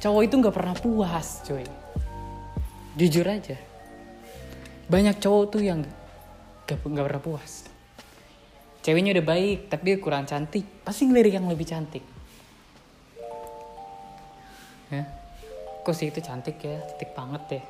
cowok 0.00 0.22
itu 0.24 0.34
nggak 0.40 0.56
pernah 0.56 0.74
puas 0.76 1.44
coy. 1.44 1.64
Jujur 2.96 3.26
aja. 3.28 3.56
Banyak 4.90 5.22
cowok 5.22 5.44
tuh 5.54 5.62
yang 5.62 5.86
gak, 6.66 6.82
gak 6.82 7.06
pernah 7.06 7.22
puas. 7.22 7.70
Ceweknya 8.82 9.14
udah 9.14 9.26
baik 9.26 9.70
tapi 9.70 9.94
kurang 10.02 10.26
cantik. 10.26 10.66
Pasti 10.82 11.06
ngelirik 11.06 11.38
yang 11.38 11.46
lebih 11.46 11.68
cantik. 11.68 12.02
Ya. 14.90 15.06
Kok 15.86 15.94
sih 15.94 16.10
itu 16.10 16.18
cantik 16.18 16.58
ya? 16.58 16.82
Cantik 16.90 17.14
banget 17.14 17.42
ya. 17.60 17.62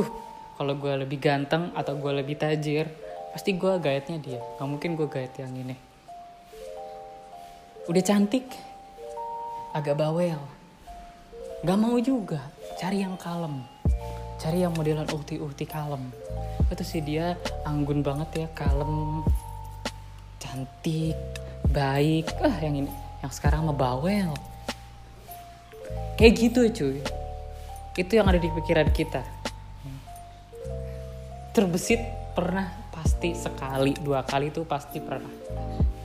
Uh 0.00 0.08
kalau 0.60 0.76
gue 0.76 0.92
lebih 0.92 1.16
ganteng 1.16 1.72
atau 1.72 1.96
gue 1.96 2.20
lebih 2.20 2.36
tajir 2.36 2.84
pasti 3.32 3.56
gue 3.56 3.80
gayetnya 3.80 4.20
dia. 4.20 4.40
Gak 4.60 4.68
mungkin 4.68 4.92
gue 4.92 5.08
gayet 5.08 5.32
yang 5.40 5.56
ini. 5.56 5.72
Udah 7.88 8.04
cantik. 8.04 8.44
Agak 9.72 9.96
bawel 9.96 10.59
gak 11.60 11.78
mau 11.78 11.96
juga. 12.00 12.40
Cari 12.80 13.04
yang 13.04 13.20
kalem. 13.20 13.60
Cari 14.40 14.64
yang 14.64 14.72
modelan 14.72 15.04
uhti-uhti 15.04 15.68
kalem. 15.68 16.08
Itu 16.72 16.80
sih 16.86 17.04
dia 17.04 17.36
anggun 17.68 18.00
banget 18.00 18.46
ya 18.46 18.48
kalem 18.56 19.20
cantik 20.40 21.18
baik. 21.68 22.32
Ah 22.40 22.56
yang 22.64 22.80
ini 22.80 22.90
yang 23.20 23.28
sekarang 23.28 23.68
membawel 23.68 24.32
kayak 26.16 26.32
gitu 26.40 26.60
cuy. 26.72 26.98
Itu 28.00 28.12
yang 28.16 28.32
ada 28.32 28.40
di 28.40 28.48
pikiran 28.48 28.88
kita. 28.96 29.20
Terbesit 31.52 32.00
pernah 32.32 32.72
pasti 32.94 33.36
sekali 33.36 33.92
dua 34.00 34.24
kali 34.24 34.48
tuh 34.48 34.64
pasti 34.64 35.02
pernah. 35.02 35.28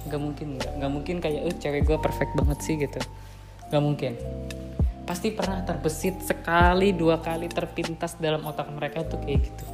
Nggak 0.03 0.19
mungkin 0.19 0.47
nggak. 0.59 0.71
Nggak 0.81 0.91
mungkin 0.91 1.15
kayak 1.23 1.41
eh 1.47 1.55
cewek 1.55 1.87
gue 1.87 1.97
perfect 2.03 2.35
banget 2.35 2.59
sih 2.59 2.75
gitu. 2.75 2.99
Nggak 3.71 3.83
mungkin 3.85 4.13
pasti 5.05 5.29
pernah 5.29 5.61
terbesit 5.61 6.17
sekali 6.25 6.89
dua 6.89 7.21
kali 7.21 7.45
terpintas 7.45 8.17
dalam 8.17 8.41
otak 8.41 8.73
mereka 8.73 9.05
tuh 9.05 9.21
kayak 9.21 9.45
gitu. 9.45 9.65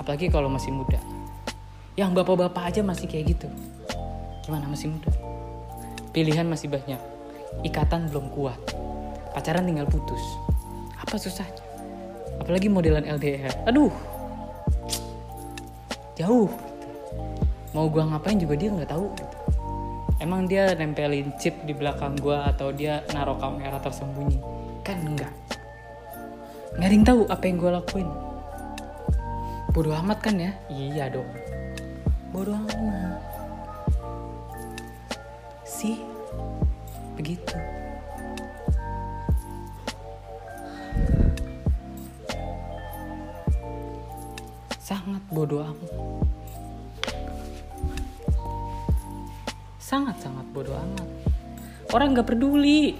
Apalagi 0.00 0.32
kalau 0.32 0.48
masih 0.48 0.72
muda. 0.72 0.98
Yang 1.94 2.10
bapak-bapak 2.16 2.72
aja 2.72 2.80
masih 2.80 3.04
kayak 3.04 3.36
gitu. 3.36 3.48
Gimana 4.48 4.64
masih 4.64 4.90
muda? 4.90 5.12
Pilihan 6.16 6.48
masih 6.48 6.72
banyak. 6.72 6.98
Ikatan 7.60 8.08
belum 8.08 8.32
kuat. 8.32 8.56
Pacaran 9.36 9.68
tinggal 9.68 9.84
putus. 9.84 10.24
Apa 10.96 11.20
susahnya? 11.20 11.60
Apalagi 12.40 12.72
modelan 12.72 13.04
LDR 13.04 13.52
aduh. 13.68 13.92
Jauh. 16.16 16.48
Mau 17.76 17.88
gua 17.92 18.08
ngapain 18.08 18.40
juga 18.40 18.56
dia 18.56 18.72
nggak 18.72 18.88
tahu 18.88 19.06
gitu. 19.20 19.36
Emang 20.22 20.46
dia 20.46 20.70
nempelin 20.78 21.34
chip 21.34 21.58
di 21.66 21.74
belakang 21.74 22.14
gua 22.22 22.54
atau 22.54 22.70
dia 22.70 23.02
naruh 23.10 23.34
kamera 23.42 23.82
tersembunyi? 23.82 24.38
Kan 24.86 25.02
enggak. 25.02 25.34
Nggak 26.78 26.86
ada 26.86 26.94
yang 26.94 27.06
tahu 27.06 27.20
apa 27.26 27.44
yang 27.50 27.58
gua 27.58 27.70
lakuin. 27.82 28.08
Bodoh 29.74 29.98
amat 29.98 30.18
kan 30.22 30.38
ya? 30.38 30.54
Iya 30.70 31.10
dong. 31.10 31.26
Bodoh 32.30 32.54
amat. 32.54 33.18
Sih 35.66 35.98
begitu. 37.18 37.58
Sangat 44.78 45.24
bodoh 45.34 45.66
amat 45.66 46.21
sangat 49.92 50.16
sangat 50.24 50.48
bodoh 50.56 50.72
amat. 50.72 51.04
Orang 51.92 52.16
nggak 52.16 52.32
peduli. 52.32 52.96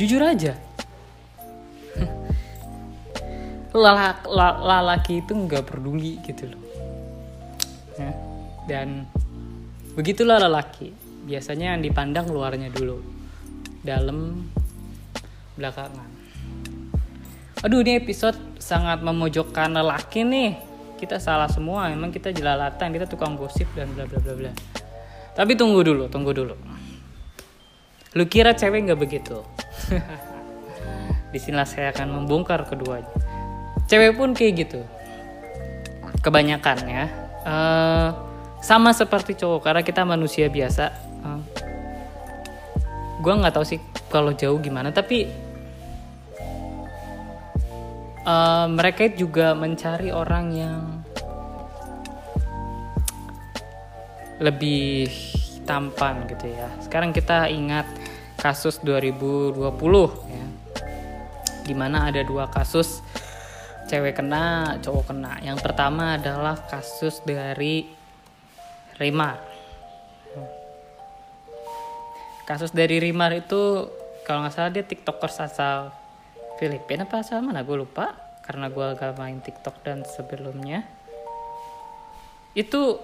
Jujur 0.00 0.24
aja. 0.24 0.56
Lalaki 3.76 5.20
itu 5.20 5.36
nggak 5.36 5.68
peduli 5.68 6.16
gitu 6.24 6.48
loh. 6.48 6.64
Ya. 8.00 8.16
dan 8.64 9.04
begitulah 9.92 10.40
lelaki 10.40 10.96
biasanya 11.28 11.76
yang 11.76 11.84
dipandang 11.84 12.32
luarnya 12.32 12.72
dulu. 12.72 13.04
Dalam 13.84 14.48
belakangan. 15.60 16.08
Aduh 17.60 17.84
ini 17.84 18.00
episode 18.00 18.40
sangat 18.56 19.04
memojokkan 19.04 19.76
lelaki 19.76 20.24
nih. 20.24 20.56
Kita 20.96 21.20
salah 21.20 21.52
semua. 21.52 21.92
Emang 21.92 22.08
kita 22.08 22.32
jelalatan. 22.32 22.96
Kita 22.96 23.04
tukang 23.04 23.36
gosip 23.36 23.68
dan 23.76 23.92
bla 23.92 24.08
bla 24.08 24.16
bla 24.24 24.32
bla 24.32 24.79
tapi 25.34 25.54
tunggu 25.54 25.80
dulu 25.86 26.10
tunggu 26.10 26.34
dulu. 26.34 26.54
Lu 28.18 28.24
kira 28.26 28.58
cewek 28.58 28.90
nggak 28.90 29.00
begitu? 29.00 29.38
Di 31.30 31.38
sinilah 31.38 31.66
saya 31.66 31.94
akan 31.94 32.10
membongkar 32.22 32.66
keduanya. 32.66 33.06
Cewek 33.86 34.18
pun 34.18 34.34
kayak 34.34 34.66
gitu. 34.66 34.82
Kebanyakan 36.18 36.78
ya. 36.90 37.06
Eh, 37.46 38.08
sama 38.60 38.90
seperti 38.90 39.38
cowok 39.38 39.62
karena 39.62 39.82
kita 39.86 40.02
manusia 40.02 40.50
biasa. 40.50 40.90
Eh, 41.22 41.40
gua 43.22 43.38
nggak 43.38 43.54
tahu 43.54 43.66
sih 43.68 43.78
kalau 44.10 44.34
jauh 44.34 44.58
gimana 44.58 44.90
tapi 44.90 45.30
eh, 48.26 48.66
mereka 48.66 49.06
juga 49.14 49.54
mencari 49.54 50.10
orang 50.10 50.46
yang 50.50 50.99
lebih 54.40 55.12
tampan 55.68 56.26
gitu 56.26 56.50
ya 56.50 56.68
sekarang 56.82 57.12
kita 57.12 57.46
ingat 57.52 57.86
kasus 58.40 58.80
2020 58.80 59.60
ya 60.32 60.46
di 61.68 61.74
mana 61.76 62.08
ada 62.10 62.24
dua 62.24 62.50
kasus 62.50 63.04
cewek 63.90 64.22
kena, 64.22 64.78
cowok 64.78 65.10
kena. 65.10 65.42
Yang 65.42 65.66
pertama 65.66 66.14
adalah 66.14 66.54
kasus 66.70 67.18
dari 67.26 67.90
Rimar. 69.02 69.42
Kasus 72.46 72.70
dari 72.70 73.02
Rimar 73.02 73.34
itu 73.34 73.90
kalau 74.22 74.46
nggak 74.46 74.54
salah 74.54 74.70
dia 74.70 74.86
tiktokers 74.86 75.42
asal 75.42 75.90
Filipina 76.62 77.02
apa 77.02 77.24
asal 77.24 77.42
mana 77.42 77.66
gue 77.66 77.74
lupa 77.74 78.14
karena 78.46 78.70
gue 78.70 78.84
agak 78.84 79.18
main 79.18 79.40
tiktok 79.42 79.80
dan 79.82 80.04
sebelumnya 80.04 80.84
itu 82.52 83.00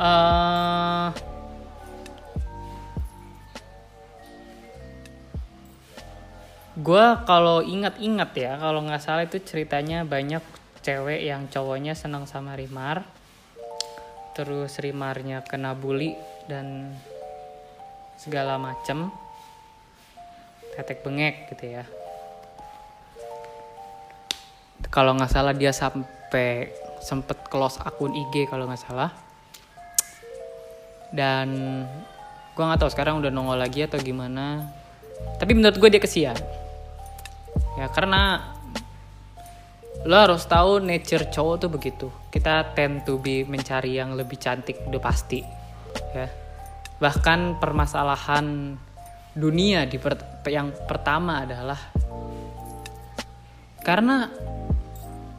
eh 0.00 1.08
gue 6.80 7.06
kalau 7.28 7.60
ingat-ingat 7.60 8.30
ya 8.32 8.52
kalau 8.56 8.80
nggak 8.80 9.04
salah 9.04 9.28
itu 9.28 9.36
ceritanya 9.44 10.08
banyak 10.08 10.40
cewek 10.80 11.20
yang 11.28 11.44
cowoknya 11.52 11.92
senang 11.92 12.24
sama 12.24 12.56
Rimar 12.56 13.04
terus 14.32 14.80
Rimarnya 14.80 15.44
kena 15.44 15.76
bully 15.76 16.16
dan 16.48 16.96
segala 18.16 18.56
macem 18.56 19.12
tetek 20.76 21.04
bengek 21.04 21.50
gitu 21.52 21.76
ya. 21.76 21.84
Kalau 24.88 25.12
nggak 25.12 25.28
salah 25.28 25.52
dia 25.52 25.76
sampai 25.76 26.72
sempet 27.04 27.46
close 27.52 27.76
akun 27.84 28.16
IG 28.16 28.48
kalau 28.48 28.64
nggak 28.64 28.80
salah 28.80 29.12
dan 31.10 31.48
gue 32.54 32.62
nggak 32.64 32.80
tahu 32.80 32.90
sekarang 32.90 33.22
udah 33.22 33.30
nongol 33.30 33.58
lagi 33.58 33.86
atau 33.86 33.98
gimana. 33.98 34.66
Tapi 35.36 35.52
menurut 35.52 35.76
gue 35.76 35.90
dia 35.90 36.02
kesian. 36.02 36.38
Ya 37.78 37.86
karena 37.92 38.52
lo 40.04 40.16
harus 40.16 40.48
tahu 40.48 40.80
nature 40.80 41.28
cowok 41.28 41.56
tuh 41.66 41.70
begitu. 41.70 42.06
Kita 42.32 42.72
tend 42.72 43.04
to 43.04 43.20
be 43.20 43.44
mencari 43.44 44.00
yang 44.00 44.16
lebih 44.16 44.40
cantik 44.40 44.80
udah 44.88 45.02
pasti. 45.02 45.44
Ya. 46.16 46.28
Bahkan 47.00 47.60
permasalahan 47.60 48.76
dunia 49.32 49.86
di 49.86 49.96
per- 49.96 50.42
yang 50.50 50.74
pertama 50.84 51.46
adalah 51.46 51.78
karena 53.80 54.28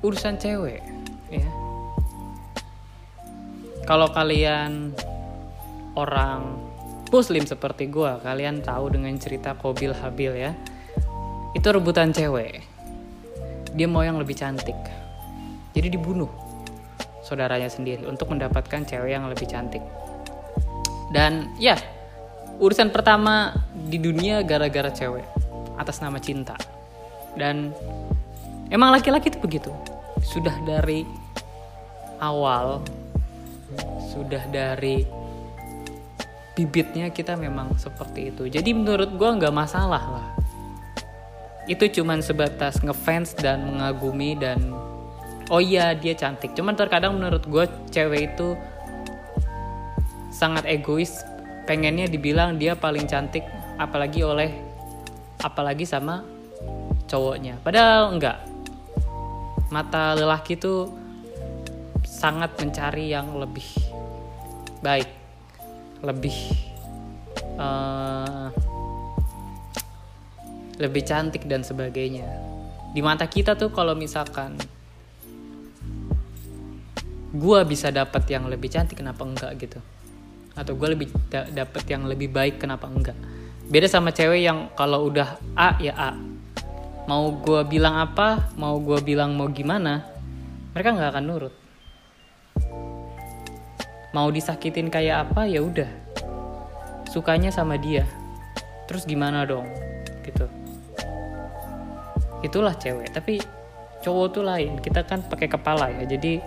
urusan 0.02 0.42
cewek 0.42 0.82
ya. 1.30 1.48
Kalau 3.86 4.10
kalian 4.10 4.94
orang 5.96 6.58
muslim 7.12 7.44
seperti 7.44 7.92
gue 7.92 8.08
kalian 8.24 8.64
tahu 8.64 8.96
dengan 8.96 9.12
cerita 9.20 9.56
Kobil 9.56 9.92
Habil 9.92 10.34
ya. 10.36 10.52
Itu 11.52 11.76
rebutan 11.76 12.16
cewek. 12.16 12.64
Dia 13.76 13.88
mau 13.88 14.04
yang 14.04 14.16
lebih 14.16 14.40
cantik. 14.40 14.76
Jadi 15.76 15.88
dibunuh 15.92 16.32
saudaranya 17.24 17.68
sendiri 17.68 18.04
untuk 18.08 18.32
mendapatkan 18.32 18.88
cewek 18.88 19.12
yang 19.12 19.28
lebih 19.28 19.48
cantik. 19.48 19.84
Dan 21.12 21.52
ya 21.60 21.76
urusan 22.60 22.92
pertama 22.92 23.52
di 23.76 24.00
dunia 24.00 24.44
gara-gara 24.48 24.92
cewek 24.92 25.28
atas 25.76 26.00
nama 26.00 26.20
cinta. 26.24 26.56
Dan 27.36 27.76
emang 28.72 28.96
laki-laki 28.96 29.32
itu 29.32 29.40
begitu. 29.40 29.72
Sudah 30.24 30.56
dari 30.64 31.04
awal 32.20 32.84
sudah 34.12 34.44
dari 34.52 35.21
bibitnya 36.56 37.08
kita 37.12 37.40
memang 37.40 37.80
seperti 37.80 38.34
itu. 38.34 38.48
Jadi 38.52 38.76
menurut 38.76 39.16
gue 39.16 39.30
nggak 39.40 39.56
masalah 39.56 40.04
lah. 40.04 40.28
Itu 41.70 41.88
cuman 41.88 42.20
sebatas 42.20 42.82
ngefans 42.84 43.38
dan 43.40 43.64
mengagumi 43.72 44.36
dan 44.36 44.60
oh 45.48 45.62
iya 45.64 45.96
dia 45.96 46.12
cantik. 46.18 46.52
Cuman 46.52 46.76
terkadang 46.76 47.16
menurut 47.16 47.48
gue 47.48 47.66
cewek 47.94 48.36
itu 48.36 48.58
sangat 50.34 50.68
egois. 50.68 51.24
Pengennya 51.70 52.10
dibilang 52.10 52.60
dia 52.60 52.76
paling 52.76 53.08
cantik 53.08 53.46
apalagi 53.80 54.26
oleh 54.26 54.52
apalagi 55.40 55.88
sama 55.88 56.26
cowoknya. 57.08 57.62
Padahal 57.64 58.12
enggak. 58.12 58.38
Mata 59.72 60.20
lelaki 60.20 60.60
tuh 60.60 60.92
sangat 62.04 62.52
mencari 62.60 63.08
yang 63.08 63.40
lebih 63.40 63.64
baik 64.84 65.21
lebih 66.02 66.38
eh, 67.58 68.48
lebih 70.82 71.04
cantik 71.06 71.46
dan 71.46 71.62
sebagainya. 71.62 72.26
Di 72.92 73.00
mata 73.00 73.30
kita 73.30 73.54
tuh 73.56 73.70
kalau 73.70 73.94
misalkan 73.94 74.58
gua 77.32 77.64
bisa 77.64 77.94
dapat 77.94 78.28
yang 78.28 78.50
lebih 78.50 78.68
cantik 78.68 79.00
kenapa 79.00 79.24
enggak 79.24 79.52
gitu? 79.62 79.80
Atau 80.52 80.76
gue 80.76 80.92
lebih 80.92 81.08
da- 81.32 81.48
dapet 81.48 81.88
yang 81.88 82.04
lebih 82.04 82.28
baik 82.28 82.60
kenapa 82.60 82.92
enggak? 82.92 83.16
Beda 83.72 83.88
sama 83.88 84.12
cewek 84.12 84.44
yang 84.44 84.68
kalau 84.76 85.08
udah 85.08 85.40
A 85.56 85.80
ya 85.80 85.96
A. 85.96 86.12
Mau 87.08 87.32
gue 87.40 87.62
bilang 87.72 87.96
apa 87.96 88.52
mau 88.60 88.76
gue 88.84 89.00
bilang 89.00 89.32
mau 89.32 89.48
gimana 89.48 90.04
mereka 90.76 90.96
nggak 90.96 91.10
akan 91.16 91.26
nurut 91.26 91.54
mau 94.12 94.28
disakitin 94.32 94.92
kayak 94.92 95.32
apa 95.32 95.48
ya 95.48 95.64
udah. 95.64 95.88
Sukanya 97.08 97.52
sama 97.52 97.76
dia. 97.76 98.08
Terus 98.88 99.08
gimana 99.08 99.44
dong? 99.48 99.68
Gitu. 100.24 100.46
Itulah 102.44 102.76
cewek 102.76 103.12
tapi 103.16 103.40
cowok 104.04 104.28
tuh 104.32 104.44
lain. 104.44 104.80
Kita 104.80 105.04
kan 105.08 105.24
pakai 105.24 105.48
kepala 105.48 105.92
ya 105.92 106.04
jadi 106.08 106.44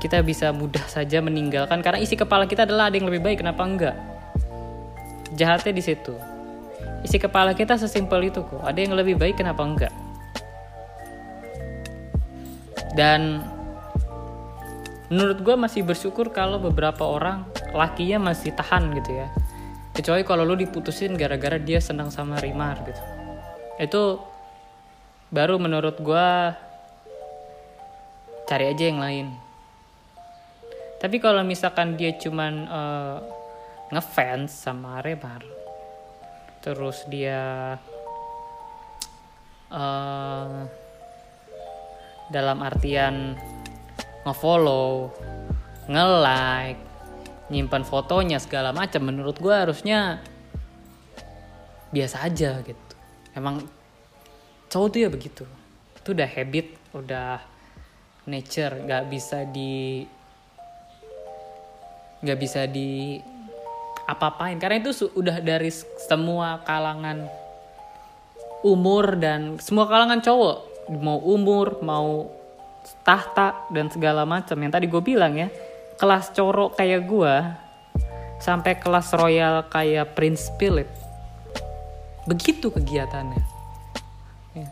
kita 0.00 0.24
bisa 0.24 0.50
mudah 0.50 0.82
saja 0.88 1.20
meninggalkan. 1.20 1.82
Karena 1.84 2.00
isi 2.00 2.16
kepala 2.16 2.48
kita 2.48 2.64
adalah 2.64 2.88
ada 2.88 2.96
yang 2.96 3.06
lebih 3.10 3.20
baik 3.20 3.42
kenapa 3.44 3.62
enggak? 3.66 3.96
Jahatnya 5.36 5.76
di 5.76 5.82
situ. 5.84 6.14
Isi 7.04 7.20
kepala 7.20 7.52
kita 7.52 7.76
sesimpel 7.76 8.32
itu 8.32 8.40
kok. 8.42 8.64
Ada 8.64 8.78
yang 8.80 8.94
lebih 8.96 9.20
baik 9.20 9.38
kenapa 9.38 9.62
enggak? 9.62 9.94
Dan 12.96 13.44
menurut 15.10 15.42
gue 15.42 15.56
masih 15.58 15.82
bersyukur 15.82 16.30
kalau 16.30 16.62
beberapa 16.62 17.02
orang 17.02 17.44
lakinya 17.74 18.30
masih 18.30 18.54
tahan 18.54 18.94
gitu 19.02 19.10
ya. 19.10 19.28
Kecuali 19.90 20.22
kalau 20.22 20.46
lu 20.46 20.54
diputusin 20.54 21.18
gara-gara 21.18 21.58
dia 21.58 21.82
senang 21.82 22.14
sama 22.14 22.38
Rimar 22.38 22.78
gitu. 22.86 23.02
Itu 23.76 24.02
baru 25.34 25.58
menurut 25.58 25.98
gue 25.98 26.28
cari 28.46 28.64
aja 28.70 28.84
yang 28.86 29.02
lain. 29.02 29.26
Tapi 31.02 31.16
kalau 31.18 31.42
misalkan 31.42 31.98
dia 31.98 32.14
cuman 32.14 32.54
uh, 32.70 33.18
ngefans 33.90 34.54
sama 34.54 35.02
Rimar 35.02 35.42
terus 36.60 37.08
dia 37.08 37.74
uh, 39.72 40.68
dalam 42.28 42.58
artian 42.60 43.34
ngefollow 44.30 45.10
nge-like 45.90 46.80
nyimpan 47.50 47.82
fotonya 47.82 48.38
segala 48.38 48.70
macam. 48.70 49.10
Menurut 49.10 49.36
gue 49.42 49.50
harusnya 49.50 50.22
biasa 51.90 52.22
aja 52.22 52.62
gitu. 52.62 52.94
Emang 53.34 53.66
cowok 54.70 54.88
tuh 54.94 55.00
ya 55.02 55.10
begitu. 55.10 55.44
Itu 55.98 56.14
udah 56.14 56.30
habit 56.30 56.66
udah 56.94 57.42
nature. 58.30 58.74
Nggak 58.86 59.04
bisa 59.10 59.38
di 59.44 60.06
nggak 62.22 62.38
bisa 62.38 62.70
di 62.70 63.18
apa-apain. 64.06 64.62
Karena 64.62 64.78
itu 64.78 64.94
udah 65.18 65.42
dari 65.42 65.74
semua 66.06 66.62
kalangan 66.62 67.26
umur 68.62 69.18
dan 69.18 69.58
semua 69.58 69.90
kalangan 69.90 70.22
cowok. 70.22 70.56
Mau 70.90 71.18
umur 71.22 71.82
mau 71.82 72.39
tahta 73.04 73.66
dan 73.72 73.88
segala 73.88 74.24
macam. 74.28 74.56
Yang 74.56 74.72
tadi 74.76 74.86
gue 74.86 75.02
bilang 75.02 75.34
ya 75.36 75.48
kelas 76.00 76.32
coro 76.32 76.72
kayak 76.72 77.04
gue 77.04 77.34
sampai 78.40 78.80
kelas 78.80 79.12
royal 79.12 79.68
kayak 79.68 80.16
Prince 80.16 80.48
Philip. 80.56 80.88
Begitu 82.24 82.72
kegiatannya. 82.72 83.42
Ya. 84.56 84.68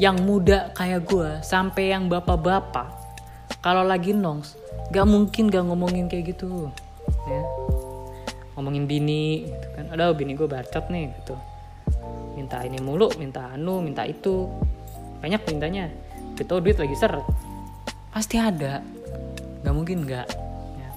yang 0.00 0.16
muda 0.24 0.72
kayak 0.72 1.04
gue 1.04 1.28
sampai 1.44 1.92
yang 1.92 2.08
bapak-bapak. 2.08 2.88
Kalau 3.60 3.84
lagi 3.84 4.16
nongs 4.16 4.56
gak 4.90 5.06
mungkin 5.06 5.52
gak 5.52 5.68
ngomongin 5.68 6.08
kayak 6.08 6.36
gitu. 6.36 6.72
Ya. 7.28 7.42
Ngomongin 8.56 8.88
bini 8.88 9.48
gitu 9.48 9.66
kan. 9.76 9.84
Ada 9.92 10.16
bini 10.16 10.32
gue 10.32 10.48
bacot 10.48 10.88
nih 10.88 11.12
gitu. 11.20 11.36
Minta 12.32 12.64
ini 12.64 12.80
mulu 12.80 13.12
minta 13.20 13.52
anu 13.52 13.84
minta 13.84 14.08
itu. 14.08 14.48
Banyak 15.20 15.44
mintanya 15.46 15.92
itu 16.32 16.54
duit 16.58 16.74
lagi 16.80 16.96
seret 16.96 17.41
pasti 18.12 18.36
ada. 18.36 18.84
Nggak 19.64 19.74
mungkin 19.74 19.98
nggak. 20.04 20.28
Ya. 20.76 20.90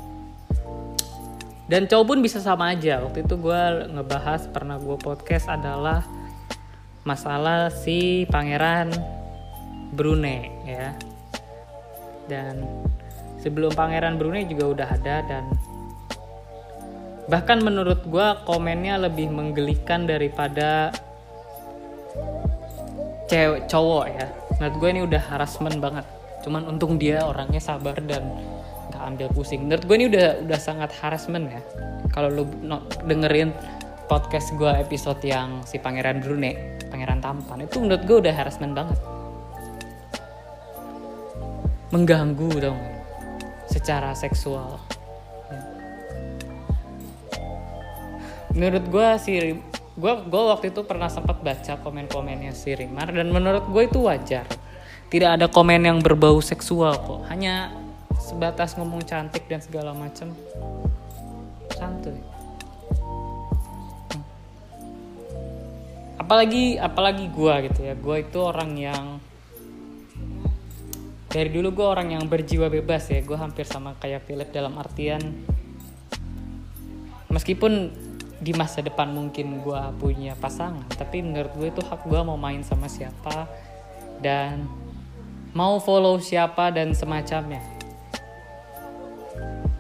dan 1.72 1.88
cowok 1.88 2.06
pun 2.06 2.20
bisa 2.20 2.44
sama 2.44 2.76
aja. 2.76 3.02
Waktu 3.02 3.24
itu 3.24 3.40
gue 3.40 3.62
ngebahas 3.96 4.52
pernah 4.52 4.76
gue 4.76 5.00
podcast 5.00 5.48
adalah 5.48 6.04
masalah 7.08 7.72
si 7.72 8.28
pangeran 8.28 8.92
Brunei 9.96 10.52
ya. 10.68 10.92
Dan 12.28 12.68
sebelum 13.40 13.72
pangeran 13.72 14.20
Brunei 14.20 14.46
juga 14.46 14.76
udah 14.76 14.88
ada 14.92 15.24
dan 15.24 15.46
bahkan 17.26 17.58
menurut 17.64 18.06
gue 18.06 18.28
komennya 18.46 19.02
lebih 19.02 19.34
menggelikan 19.34 20.06
daripada 20.06 20.92
cewek 23.32 23.72
cowok 23.72 24.06
ya. 24.12 24.28
Menurut 24.60 24.76
gue 24.78 24.90
ini 24.92 25.02
udah 25.06 25.22
harassment 25.32 25.78
banget 25.82 26.15
cuman 26.46 26.70
untung 26.70 27.02
dia 27.02 27.26
orangnya 27.26 27.58
sabar 27.58 27.98
dan 28.06 28.30
gak 28.94 29.02
ambil 29.02 29.28
pusing. 29.34 29.66
Menurut 29.66 29.84
gue 29.90 29.96
ini 29.98 30.06
udah 30.14 30.46
udah 30.46 30.60
sangat 30.62 30.94
harassment 31.02 31.50
ya. 31.50 31.62
Kalau 32.14 32.30
lu 32.30 32.46
no, 32.62 32.86
dengerin 33.02 33.50
podcast 34.06 34.54
gue 34.54 34.70
episode 34.78 35.18
yang 35.26 35.66
si 35.66 35.82
pangeran 35.82 36.22
Brunei 36.22 36.78
pangeran 36.94 37.18
tampan 37.18 37.66
itu 37.66 37.82
menurut 37.82 38.06
gue 38.06 38.18
udah 38.22 38.34
harassment 38.38 38.78
banget. 38.78 39.00
Mengganggu 41.90 42.50
dong 42.62 42.80
secara 43.66 44.14
seksual. 44.14 44.78
Menurut 48.56 48.86
gue 48.88 49.08
si 49.20 49.34
gue 49.96 50.14
gue 50.28 50.42
waktu 50.52 50.76
itu 50.76 50.84
pernah 50.84 51.08
sempat 51.08 51.40
baca 51.40 51.80
komen-komennya 51.80 52.52
si 52.52 52.76
Rimar 52.76 53.12
dan 53.12 53.32
menurut 53.32 53.64
gue 53.72 53.84
itu 53.88 54.00
wajar 54.04 54.44
tidak 55.10 55.40
ada 55.40 55.48
komen 55.50 55.86
yang 55.86 55.98
berbau 56.02 56.42
seksual 56.42 56.98
kok. 56.98 57.22
Hanya 57.30 57.74
sebatas 58.18 58.74
ngomong 58.76 59.06
cantik 59.06 59.46
dan 59.46 59.62
segala 59.62 59.94
macam. 59.94 60.34
Santuy. 61.74 62.20
Apalagi 66.18 66.82
apalagi 66.82 67.26
gue 67.30 67.54
gitu 67.70 67.80
ya. 67.86 67.94
Gue 67.94 68.26
itu 68.26 68.40
orang 68.42 68.72
yang 68.76 69.06
dari 71.30 71.52
dulu 71.52 71.84
gue 71.84 71.88
orang 71.88 72.18
yang 72.18 72.24
berjiwa 72.26 72.72
bebas 72.72 73.14
ya. 73.14 73.22
Gue 73.22 73.38
hampir 73.38 73.70
sama 73.70 73.94
kayak 74.02 74.26
Philip 74.26 74.50
dalam 74.50 74.74
artian 74.82 75.22
meskipun 77.36 77.92
di 78.40 78.56
masa 78.56 78.80
depan 78.80 79.12
mungkin 79.12 79.60
gue 79.60 79.82
punya 80.00 80.40
pasangan 80.40 80.88
tapi 80.96 81.20
menurut 81.20 81.52
gue 81.60 81.68
itu 81.68 81.84
hak 81.84 82.08
gue 82.08 82.20
mau 82.24 82.40
main 82.40 82.64
sama 82.64 82.88
siapa 82.88 83.48
dan 84.24 84.64
mau 85.56 85.80
follow 85.80 86.20
siapa 86.20 86.70
dan 86.70 86.92
semacamnya. 86.92 87.64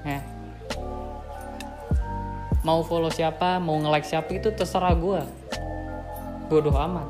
Ya. 0.07 0.21
mau 2.65 2.81
follow 2.81 3.09
siapa 3.13 3.61
mau 3.61 3.77
nge-like 3.77 4.05
siapa 4.05 4.29
itu 4.33 4.49
terserah 4.55 4.95
gue 4.95 5.21
bodoh 6.47 6.73
amat. 6.73 7.05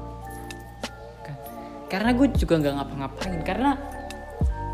Kan. 1.23 1.37
karena 1.87 2.11
gue 2.11 2.27
juga 2.33 2.59
nggak 2.59 2.75
ngapa-ngapain. 2.81 3.39
Karena 3.45 3.77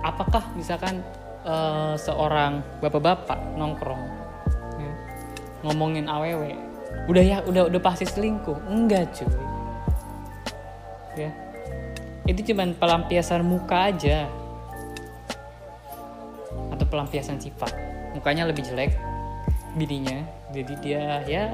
apakah 0.01 0.41
misalkan 0.55 1.03
uh, 1.43 1.93
seorang 1.99 2.63
bapak-bapak 2.79 3.37
nongkrong 3.59 4.23
ngomongin 5.61 6.09
aww 6.09 6.41
udah 7.05 7.21
ya 7.21 7.37
udah 7.45 7.69
udah 7.69 7.81
pasti 7.83 8.07
selingkuh. 8.07 8.57
Enggak 8.65 9.13
cuy. 9.13 9.29
Ya 11.19 11.50
itu 12.29 12.53
cuman 12.53 12.77
pelampiasan 12.77 13.41
muka 13.41 13.89
aja. 13.89 14.29
Atau 16.69 16.85
pelampiasan 16.85 17.41
sifat. 17.41 17.73
Mukanya 18.13 18.45
lebih 18.45 18.61
jelek 18.61 18.93
bininya. 19.73 20.21
Jadi 20.53 20.73
dia 20.83 21.25
ya. 21.25 21.49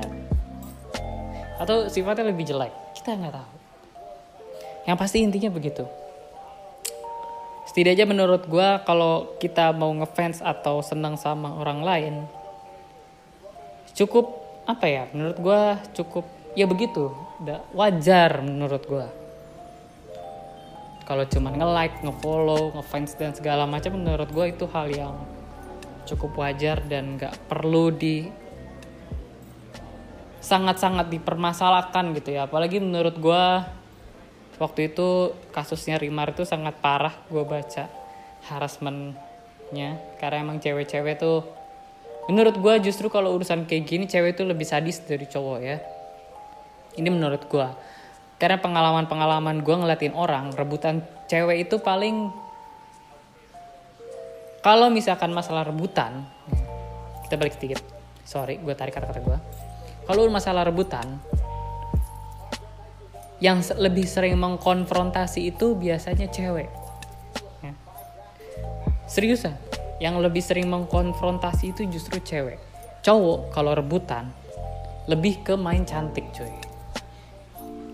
Atau 1.57 1.87
sifatnya 1.87 2.27
lebih 2.27 2.43
jelek. 2.43 2.73
Kita 2.99 3.15
nggak 3.15 3.33
tahu. 3.33 3.51
Yang 4.87 4.97
pasti 4.99 5.17
intinya 5.23 5.49
begitu. 5.51 5.87
Setidaknya 7.67 8.09
menurut 8.09 8.47
gue 8.49 8.69
kalau 8.83 9.37
kita 9.37 9.69
mau 9.75 9.91
ngefans 9.93 10.41
atau 10.41 10.81
senang 10.81 11.19
sama 11.19 11.53
orang 11.59 11.83
lain 11.83 12.15
cukup 13.97 14.29
apa 14.69 14.85
ya 14.85 15.03
menurut 15.09 15.37
gue 15.41 15.61
cukup 16.01 16.25
ya 16.57 16.65
begitu. 16.65 17.13
Wajar 17.77 18.41
menurut 18.41 18.83
gue 18.89 19.26
kalau 21.07 21.23
cuman 21.23 21.55
nge-like, 21.55 22.03
nge-follow, 22.03 22.75
nge-fans 22.75 23.15
dan 23.15 23.31
segala 23.31 23.63
macam 23.63 23.95
menurut 23.95 24.27
gue 24.27 24.45
itu 24.51 24.67
hal 24.75 24.91
yang 24.91 25.15
cukup 26.03 26.35
wajar 26.35 26.83
dan 26.83 27.15
nggak 27.15 27.47
perlu 27.47 27.95
di 27.95 28.27
sangat-sangat 30.43 31.07
dipermasalahkan 31.07 32.11
gitu 32.19 32.35
ya. 32.35 32.51
Apalagi 32.51 32.83
menurut 32.83 33.15
gue 33.15 33.43
waktu 34.59 34.91
itu 34.91 35.31
kasusnya 35.55 35.95
Rimar 35.95 36.35
itu 36.35 36.43
sangat 36.43 36.75
parah 36.83 37.15
gue 37.31 37.43
baca 37.47 37.87
harassmentnya. 38.51 39.99
Karena 40.19 40.43
emang 40.43 40.59
cewek-cewek 40.59 41.23
tuh 41.23 41.47
menurut 42.27 42.59
gue 42.59 42.73
justru 42.83 43.07
kalau 43.07 43.31
urusan 43.31 43.63
kayak 43.63 43.87
gini 43.87 44.11
cewek 44.11 44.35
itu 44.35 44.43
lebih 44.43 44.67
sadis 44.67 44.99
dari 45.03 45.23
cowok 45.23 45.59
ya. 45.63 45.79
Ini 46.99 47.07
menurut 47.07 47.47
gue 47.47 47.67
karena 48.37 48.61
pengalaman-pengalaman 48.61 49.65
gue 49.65 49.75
ngeliatin 49.75 50.13
orang 50.13 50.53
rebutan 50.53 51.01
cewek 51.25 51.65
itu 51.65 51.81
paling 51.81 52.29
kalau 54.61 54.93
misalkan 54.93 55.33
masalah 55.33 55.65
rebutan 55.65 56.25
kita 57.25 57.35
balik 57.35 57.57
sedikit. 57.57 57.81
Sorry 58.23 58.61
gue 58.61 58.73
tarik 58.77 58.93
kata-kata 58.93 59.19
gue 59.25 59.37
kalau 60.05 60.29
masalah 60.29 60.69
rebutan 60.69 61.17
yang 63.41 63.61
lebih 63.77 64.05
sering 64.05 64.37
mengkonfrontasi 64.37 65.53
itu 65.53 65.77
biasanya 65.77 66.29
cewek. 66.29 66.69
Ya. 67.61 67.73
yang 69.97 70.21
lebih 70.21 70.45
sering 70.45 70.69
mengkonfrontasi 70.69 71.73
itu 71.73 71.89
justru 71.89 72.21
cewek. 72.21 72.61
Cowok 73.01 73.49
kalau 73.49 73.73
rebutan 73.73 74.29
lebih 75.07 75.41
ke 75.41 75.55
main 75.55 75.87
cantik 75.87 76.27
cuy 76.35 76.66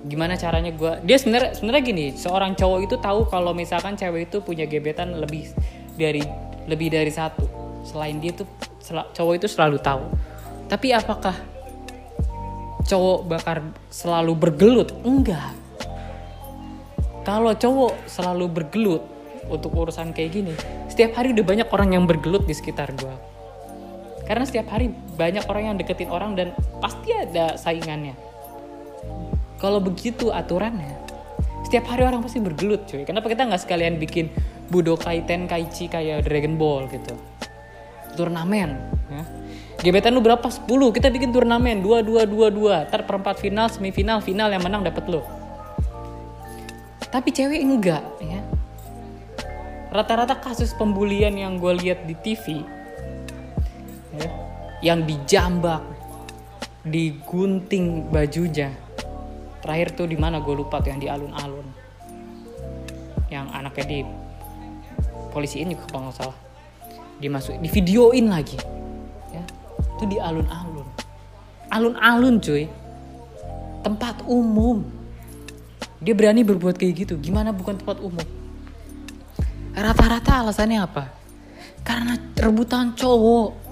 gimana 0.04 0.36
caranya 0.36 0.76
gue 0.76 1.00
dia 1.08 1.16
sebenarnya 1.16 1.56
sebenarnya 1.56 1.84
gini 1.84 2.06
seorang 2.12 2.60
cowok 2.60 2.80
itu 2.84 2.96
tahu 3.00 3.24
kalau 3.32 3.56
misalkan 3.56 3.96
cewek 3.96 4.28
itu 4.28 4.44
punya 4.44 4.68
gebetan 4.68 5.16
lebih 5.16 5.52
dari 5.96 6.24
lebih 6.68 6.92
dari 6.92 7.12
satu. 7.12 7.44
Selain 7.84 8.16
dia 8.20 8.32
tuh 8.32 8.48
cowok 8.88 9.34
itu 9.36 9.48
selalu 9.52 9.80
tahu. 9.84 10.08
Tapi 10.72 10.96
apakah 10.96 11.36
cowok 12.88 13.20
bakar 13.28 13.64
selalu 13.92 14.34
bergelut? 14.36 14.90
Enggak. 15.04 15.52
Kalau 17.24 17.56
cowok 17.56 18.08
selalu 18.08 18.46
bergelut 18.52 19.04
untuk 19.48 19.76
urusan 19.76 20.16
kayak 20.16 20.32
gini 20.32 20.54
setiap 20.88 21.20
hari 21.20 21.36
udah 21.36 21.46
banyak 21.46 21.68
orang 21.72 21.90
yang 21.98 22.04
bergelut 22.08 22.46
di 22.48 22.56
sekitar 22.56 22.94
gue 22.96 23.16
karena 24.24 24.44
setiap 24.48 24.72
hari 24.72 24.94
banyak 25.20 25.44
orang 25.52 25.74
yang 25.74 25.76
deketin 25.76 26.08
orang 26.08 26.38
dan 26.38 26.56
pasti 26.80 27.12
ada 27.12 27.60
saingannya 27.60 28.16
kalau 29.64 29.80
begitu 29.80 30.28
aturannya 30.36 31.00
setiap 31.64 31.88
hari 31.88 32.04
orang 32.04 32.20
pasti 32.20 32.44
bergelut 32.44 32.84
cuy. 32.86 33.08
Kenapa 33.08 33.32
kita 33.32 33.48
nggak 33.48 33.64
sekalian 33.64 33.96
bikin 33.96 34.28
Budokai 34.68 35.24
Tenkaichi 35.24 35.88
kayak 35.88 36.28
Dragon 36.28 36.60
Ball 36.60 36.92
gitu? 36.92 37.16
Turnamen 38.20 38.76
ya. 39.08 39.24
gebetan 39.80 40.12
lu 40.12 40.20
berapa? 40.20 40.44
10 40.44 40.68
kita 40.68 41.08
bikin 41.08 41.32
turnamen. 41.32 41.80
2 41.80 42.04
2 42.04 42.28
2 42.28 42.52
2 42.52 42.92
ntar 42.92 43.08
perempat 43.08 43.40
final 43.40 43.72
semifinal 43.72 44.20
final 44.20 44.52
yang 44.52 44.62
menang 44.62 44.84
dapat 44.84 45.08
lo 45.08 45.24
tapi 47.14 47.30
cewek 47.30 47.62
enggak 47.62 48.02
ya. 48.26 48.42
Rata-rata 49.94 50.42
kasus 50.42 50.74
pembulian 50.74 51.38
yang 51.38 51.62
gue 51.62 51.70
lihat 51.78 52.10
di 52.10 52.18
TV 52.18 52.66
ya, 54.18 54.30
yang 54.82 55.06
dijambak, 55.06 55.86
digunting 56.82 58.10
bajunya. 58.10 58.74
Terakhir 59.64 59.96
tuh 59.96 60.12
di 60.12 60.20
mana 60.20 60.44
gue 60.44 60.52
lupa 60.52 60.84
tuh 60.84 60.92
yang 60.92 61.00
di 61.00 61.08
alun-alun. 61.08 61.64
Yang 63.32 63.48
anaknya 63.56 63.86
di 63.88 64.00
polisiin 65.32 65.72
juga 65.72 65.88
kalau 65.88 66.12
nggak 66.12 66.18
salah. 66.20 66.38
Dimasuk, 67.24 67.56
di 67.64 67.72
videoin 67.72 68.28
lagi. 68.28 68.60
Ya, 69.32 69.44
itu 69.96 70.04
di 70.12 70.20
alun-alun. 70.20 70.84
Alun-alun 71.72 72.44
cuy. 72.44 72.68
Tempat 73.88 74.28
umum. 74.28 74.84
Dia 76.04 76.12
berani 76.12 76.44
berbuat 76.44 76.76
kayak 76.76 77.08
gitu. 77.08 77.16
Gimana 77.16 77.56
bukan 77.56 77.80
tempat 77.80 78.04
umum? 78.04 78.28
Rata-rata 79.72 80.44
alasannya 80.44 80.84
apa? 80.84 81.08
Karena 81.88 82.20
rebutan 82.36 82.92
cowok 83.00 83.64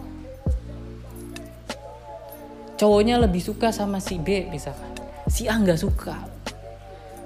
cowoknya 2.81 3.21
lebih 3.21 3.45
suka 3.45 3.69
sama 3.69 4.01
si 4.01 4.17
B 4.17 4.49
misalkan 4.49 4.89
si 5.27 5.45
A 5.45 5.57
nggak 5.59 5.79
suka. 5.81 6.15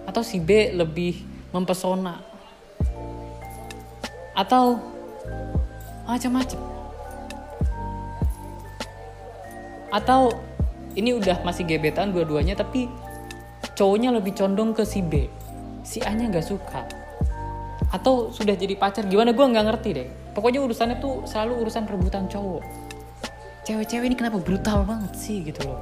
Atau 0.06 0.22
si 0.22 0.42
B 0.42 0.74
lebih 0.76 1.24
mempesona. 1.56 2.20
Atau 4.36 4.80
macam-macam. 6.06 6.62
Atau 9.96 10.36
ini 10.96 11.16
udah 11.16 11.44
masih 11.44 11.64
gebetan 11.68 12.12
dua-duanya 12.12 12.56
tapi 12.56 12.88
cowoknya 13.76 14.12
lebih 14.12 14.36
condong 14.36 14.76
ke 14.76 14.84
si 14.84 15.00
B. 15.00 15.28
Si 15.88 16.04
A 16.04 16.12
nya 16.12 16.28
nggak 16.28 16.46
suka. 16.46 16.84
Atau 17.96 18.36
sudah 18.36 18.60
jadi 18.60 18.76
pacar 18.76 19.08
gimana? 19.08 19.32
Gue 19.32 19.48
nggak 19.48 19.66
ngerti 19.72 19.90
deh. 19.96 20.08
Pokoknya 20.36 20.60
urusannya 20.68 21.00
tuh 21.00 21.24
selalu 21.24 21.64
urusan 21.64 21.88
rebutan 21.88 22.28
cowok. 22.28 22.64
Cewek-cewek 23.66 24.06
ini 24.12 24.16
kenapa 24.20 24.38
brutal 24.44 24.84
banget 24.84 25.16
sih 25.16 25.42
gitu 25.48 25.64
loh. 25.64 25.80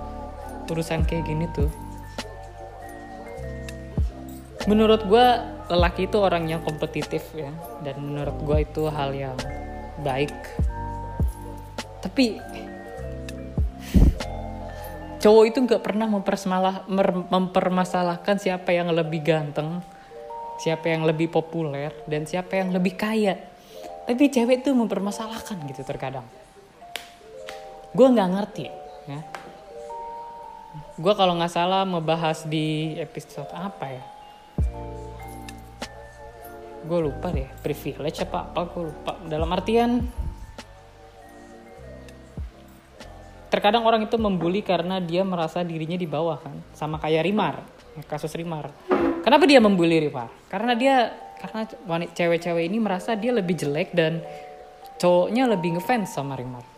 Urusan 0.70 1.04
kayak 1.04 1.26
gini 1.28 1.50
tuh 1.52 1.68
menurut 4.70 5.04
gue 5.08 5.28
lelaki 5.72 6.08
itu 6.08 6.18
orang 6.20 6.48
yang 6.48 6.62
kompetitif 6.64 7.24
ya. 7.36 7.52
Dan 7.82 8.14
menurut 8.14 8.38
gue 8.44 8.58
itu 8.64 8.84
hal 8.88 9.12
yang 9.16 9.38
baik. 10.04 10.36
Tapi 12.04 12.40
cowok 15.24 15.44
itu 15.48 15.60
nggak 15.64 15.84
pernah 15.84 16.08
mempermasalahkan 17.32 18.36
siapa 18.44 18.76
yang 18.76 18.92
lebih 18.92 19.24
ganteng 19.24 19.80
siapa 20.64 20.92
yang 20.92 21.04
lebih 21.04 21.28
populer 21.28 21.92
dan 22.06 22.24
siapa 22.24 22.56
yang 22.56 22.72
lebih 22.72 22.96
kaya. 22.96 23.36
Tapi 24.08 24.32
cewek 24.32 24.64
itu 24.64 24.72
mempermasalahkan 24.76 25.60
gitu 25.68 25.84
terkadang. 25.84 26.28
Gue 27.92 28.08
nggak 28.08 28.30
ngerti 28.32 28.72
ya. 29.12 29.20
Gue 30.96 31.14
kalau 31.20 31.36
nggak 31.36 31.52
salah 31.52 31.84
membahas 31.84 32.48
di 32.48 32.96
episode 32.96 33.50
apa 33.52 33.92
ya 33.92 34.13
gue 36.84 37.00
lupa 37.00 37.32
deh 37.32 37.48
privilege 37.64 38.22
apa 38.22 38.52
apa 38.52 38.60
gue 38.70 38.84
lupa 38.92 39.12
dalam 39.26 39.50
artian 39.50 40.04
terkadang 43.48 43.86
orang 43.86 44.06
itu 44.06 44.18
membuli 44.18 44.62
karena 44.66 45.00
dia 45.00 45.22
merasa 45.24 45.62
dirinya 45.62 45.96
di 45.96 46.10
bawah 46.10 46.38
kan 46.42 46.56
sama 46.76 47.00
kayak 47.00 47.24
Rimar 47.24 47.56
kasus 48.06 48.34
Rimar 48.36 48.70
kenapa 49.24 49.48
dia 49.48 49.64
membuli 49.64 49.98
Rimar 50.04 50.30
karena 50.52 50.74
dia 50.74 50.96
karena 51.40 51.68
wanita 51.86 52.12
cewek-cewek 52.16 52.64
ini 52.68 52.78
merasa 52.80 53.14
dia 53.16 53.32
lebih 53.36 53.56
jelek 53.56 53.92
dan 53.96 54.24
cowoknya 54.98 55.48
lebih 55.48 55.78
ngefans 55.78 56.12
sama 56.12 56.36
Rimar 56.36 56.74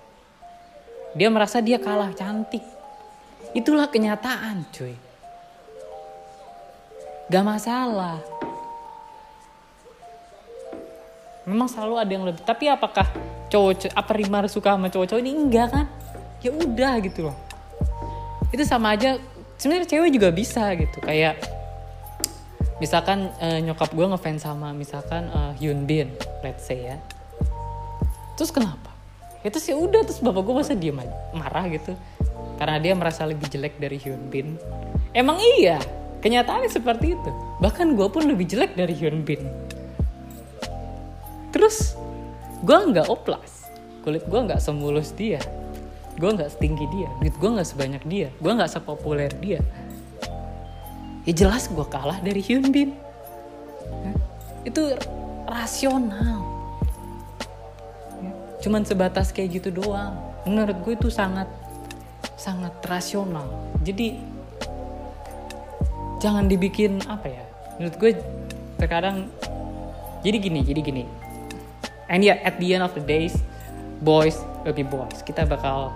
dia 1.16 1.32
merasa 1.32 1.64
dia 1.64 1.80
kalah 1.80 2.12
cantik. 2.12 2.62
Itulah 3.56 3.88
kenyataan, 3.88 4.68
cuy. 4.76 5.00
Gak 7.32 7.46
masalah. 7.48 8.20
Memang 11.46 11.70
selalu 11.70 11.96
ada 12.02 12.12
yang 12.12 12.26
lebih. 12.26 12.42
Tapi 12.42 12.70
apakah 12.70 13.06
cowok 13.50 13.94
apa 13.94 14.12
Rimar 14.18 14.46
suka 14.50 14.74
sama 14.74 14.90
cowok-cowok 14.90 15.22
ini 15.22 15.32
enggak 15.34 15.70
kan? 15.72 15.86
Ya 16.42 16.50
udah 16.54 16.94
gitu 17.02 17.30
loh. 17.30 17.38
Itu 18.50 18.66
sama 18.66 18.98
aja. 18.98 19.22
Sebenarnya 19.56 19.88
cewek 19.88 20.12
juga 20.12 20.30
bisa 20.34 20.74
gitu. 20.76 20.98
Kayak 21.06 21.40
misalkan 22.84 23.32
uh, 23.40 23.60
nyokap 23.64 23.94
gue 23.94 24.06
ngefans 24.12 24.44
sama 24.44 24.76
misalkan 24.76 25.32
uh, 25.32 25.56
Hyun 25.56 25.88
Bin, 25.88 26.12
let's 26.44 26.68
say 26.68 26.92
ya. 26.92 26.98
Terus 28.36 28.52
kenapa? 28.52 28.96
itu 29.46 29.62
sih 29.62 29.78
udah 29.78 30.02
terus 30.02 30.18
bapak 30.26 30.42
gue 30.42 30.56
masa 30.58 30.74
dia 30.74 30.90
marah 31.38 31.66
gitu 31.70 31.94
karena 32.58 32.82
dia 32.82 32.98
merasa 32.98 33.30
lebih 33.30 33.46
jelek 33.46 33.78
dari 33.78 34.02
Hyun 34.02 34.34
Bin 34.34 34.58
emang 35.14 35.38
iya 35.62 35.78
kenyataannya 36.26 36.66
seperti 36.66 37.14
itu 37.14 37.32
bahkan 37.62 37.94
gue 37.94 38.10
pun 38.10 38.26
lebih 38.26 38.50
jelek 38.50 38.74
dari 38.74 38.98
Hyun 38.98 39.22
Bin 39.22 39.46
terus 41.56 41.96
gue 42.60 42.76
nggak 42.76 43.08
oplas. 43.08 43.72
Kulit 44.04 44.28
gue 44.28 44.40
nggak 44.44 44.60
semulus 44.60 45.16
dia. 45.16 45.40
Gue 46.20 46.36
nggak 46.36 46.52
setinggi 46.52 46.86
dia. 46.92 47.10
Duit 47.24 47.32
gue 47.40 47.50
nggak 47.56 47.68
sebanyak 47.72 48.04
dia. 48.04 48.28
Gue 48.44 48.52
nggak 48.52 48.68
sepopuler 48.76 49.32
dia. 49.40 49.64
Ya 51.24 51.34
jelas 51.34 51.72
gue 51.72 51.86
kalah 51.88 52.20
dari 52.20 52.44
Hyun 52.44 52.68
Bin. 52.76 52.92
Itu 54.68 55.00
rasional. 55.48 56.44
Cuman 58.60 58.84
sebatas 58.84 59.32
kayak 59.32 59.64
gitu 59.64 59.72
doang. 59.72 60.20
Menurut 60.44 60.76
gue 60.84 60.94
itu 61.00 61.08
sangat 61.08 61.48
sangat 62.36 62.76
rasional. 62.84 63.48
Jadi 63.80 64.20
jangan 66.20 66.52
dibikin 66.52 67.00
apa 67.08 67.32
ya? 67.32 67.44
Menurut 67.80 67.96
gue 67.96 68.12
terkadang 68.76 69.32
jadi 70.26 70.38
gini 70.42 70.60
jadi 70.66 70.82
gini 70.82 71.25
and 72.10 72.22
yeah 72.26 72.38
at 72.46 72.58
the 72.62 72.74
end 72.76 72.84
of 72.86 72.94
the 72.94 73.04
days 73.04 73.38
boys 74.04 74.40
will 74.66 74.76
be 74.76 74.84
boys. 74.84 75.22
Kita 75.24 75.48
bakal 75.48 75.96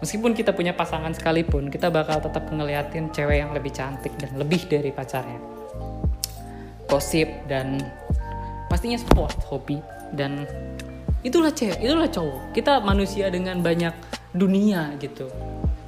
meskipun 0.00 0.32
kita 0.32 0.54
punya 0.54 0.72
pasangan 0.72 1.12
sekalipun 1.12 1.68
kita 1.68 1.88
bakal 1.88 2.20
tetap 2.20 2.48
ngeliatin 2.48 3.10
cewek 3.12 3.40
yang 3.40 3.50
lebih 3.52 3.72
cantik 3.74 4.14
dan 4.16 4.32
lebih 4.38 4.64
dari 4.70 4.94
pacarnya. 4.94 5.40
Gosip 6.88 7.28
dan 7.50 7.80
pastinya 8.70 9.00
sport 9.00 9.34
hobi 9.48 9.80
dan 10.14 10.46
itulah 11.26 11.50
cewek 11.50 11.80
itulah 11.82 12.08
cowok. 12.08 12.54
Kita 12.54 12.80
manusia 12.80 13.28
dengan 13.28 13.60
banyak 13.60 13.92
dunia 14.32 14.94
gitu. 15.02 15.28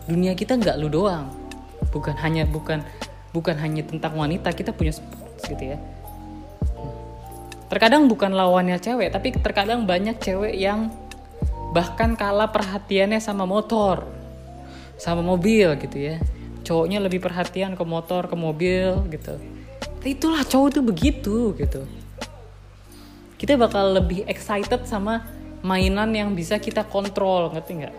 Dunia 0.06 0.34
kita 0.34 0.58
nggak 0.58 0.76
lu 0.80 0.88
doang. 0.90 1.30
Bukan 1.94 2.16
hanya 2.20 2.44
bukan 2.44 2.82
bukan 3.36 3.56
hanya 3.60 3.84
tentang 3.84 4.16
wanita 4.16 4.48
kita 4.56 4.72
punya 4.72 4.96
sports 4.96 5.44
gitu 5.44 5.76
ya 5.76 5.78
terkadang 7.66 8.06
bukan 8.06 8.30
lawannya 8.34 8.78
cewek 8.78 9.10
tapi 9.10 9.34
terkadang 9.34 9.84
banyak 9.84 10.18
cewek 10.22 10.54
yang 10.54 10.92
bahkan 11.74 12.14
kalah 12.16 12.48
perhatiannya 12.48 13.20
sama 13.20 13.44
motor 13.44 14.06
sama 14.96 15.20
mobil 15.20 15.76
gitu 15.76 15.96
ya. 15.96 16.16
Cowoknya 16.66 16.98
lebih 16.98 17.22
perhatian 17.22 17.78
ke 17.78 17.84
motor 17.86 18.26
ke 18.26 18.34
mobil 18.34 18.96
gitu. 19.12 19.38
Itulah 20.02 20.42
cowok 20.42 20.68
tuh 20.72 20.84
begitu 20.84 21.36
gitu. 21.54 21.84
Kita 23.36 23.60
bakal 23.60 23.92
lebih 24.00 24.24
excited 24.24 24.88
sama 24.88 25.28
mainan 25.60 26.10
yang 26.16 26.32
bisa 26.32 26.56
kita 26.56 26.88
kontrol 26.88 27.52
ngerti 27.52 27.84
nggak? 27.84 27.96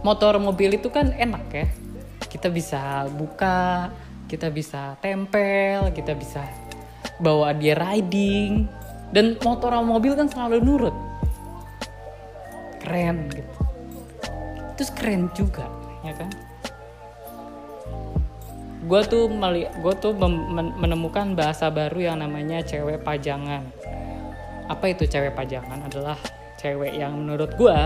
Motor 0.00 0.40
mobil 0.40 0.80
itu 0.80 0.88
kan 0.88 1.12
enak 1.12 1.44
ya. 1.52 1.66
Kita 2.26 2.48
bisa 2.48 3.06
buka 3.12 3.92
kita 4.26 4.50
bisa 4.50 4.98
tempel 4.98 5.94
kita 5.94 6.10
bisa 6.18 6.42
bawa 7.18 7.56
dia 7.56 7.74
riding. 7.76 8.66
Dan 9.10 9.38
motor 9.40 9.70
sama 9.70 9.96
mobil 9.96 10.18
kan 10.18 10.26
selalu 10.26 10.60
nurut. 10.62 10.96
Keren 12.82 13.30
gitu. 13.30 13.58
Terus 14.76 14.90
keren 14.92 15.30
juga 15.32 15.64
ya 16.04 16.12
kan? 16.14 16.30
Gue 18.86 19.02
tuh 19.06 19.26
meli 19.26 19.66
gue 19.66 19.94
tuh 19.98 20.14
menemukan 20.78 21.34
bahasa 21.34 21.72
baru 21.72 22.12
yang 22.12 22.18
namanya 22.22 22.62
cewek 22.62 23.02
pajangan. 23.02 23.66
Apa 24.66 24.94
itu 24.94 25.06
cewek 25.06 25.34
pajangan? 25.34 25.86
Adalah 25.86 26.18
cewek 26.58 26.94
yang 26.94 27.14
menurut 27.14 27.54
gue 27.58 27.78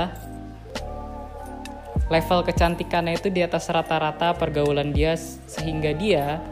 level 2.10 2.40
kecantikannya 2.42 3.16
itu 3.16 3.30
di 3.30 3.40
atas 3.46 3.70
rata-rata 3.70 4.34
pergaulan 4.34 4.90
dia 4.90 5.14
sehingga 5.46 5.94
dia 5.94 6.42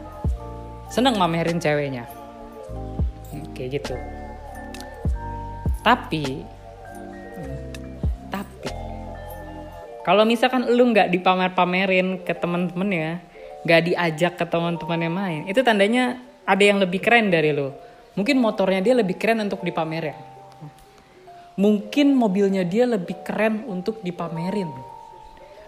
seneng 0.87 1.19
mamerin 1.19 1.59
ceweknya 1.59 2.07
kayak 3.59 3.83
gitu. 3.83 3.95
Tapi 5.83 6.47
tapi 8.31 8.69
kalau 10.07 10.23
misalkan 10.23 10.71
lu 10.71 10.95
nggak 10.95 11.11
dipamer-pamerin 11.11 12.23
ke 12.23 12.31
temen-temen 12.31 12.89
ya 12.95 13.11
gak 13.59 13.91
diajak 13.91 14.33
ke 14.39 14.45
teman-teman 14.47 14.99
yang 15.03 15.15
main 15.15 15.41
itu 15.51 15.59
tandanya 15.59 16.15
ada 16.47 16.63
yang 16.63 16.79
lebih 16.79 17.03
keren 17.03 17.27
dari 17.27 17.51
lo 17.51 17.75
mungkin 18.15 18.39
motornya 18.39 18.79
dia 18.79 18.95
lebih 18.95 19.19
keren 19.19 19.43
untuk 19.43 19.59
dipamerin 19.59 20.15
mungkin 21.59 22.15
mobilnya 22.15 22.63
dia 22.63 22.87
lebih 22.87 23.19
keren 23.27 23.67
untuk 23.67 23.99
dipamerin 23.99 24.71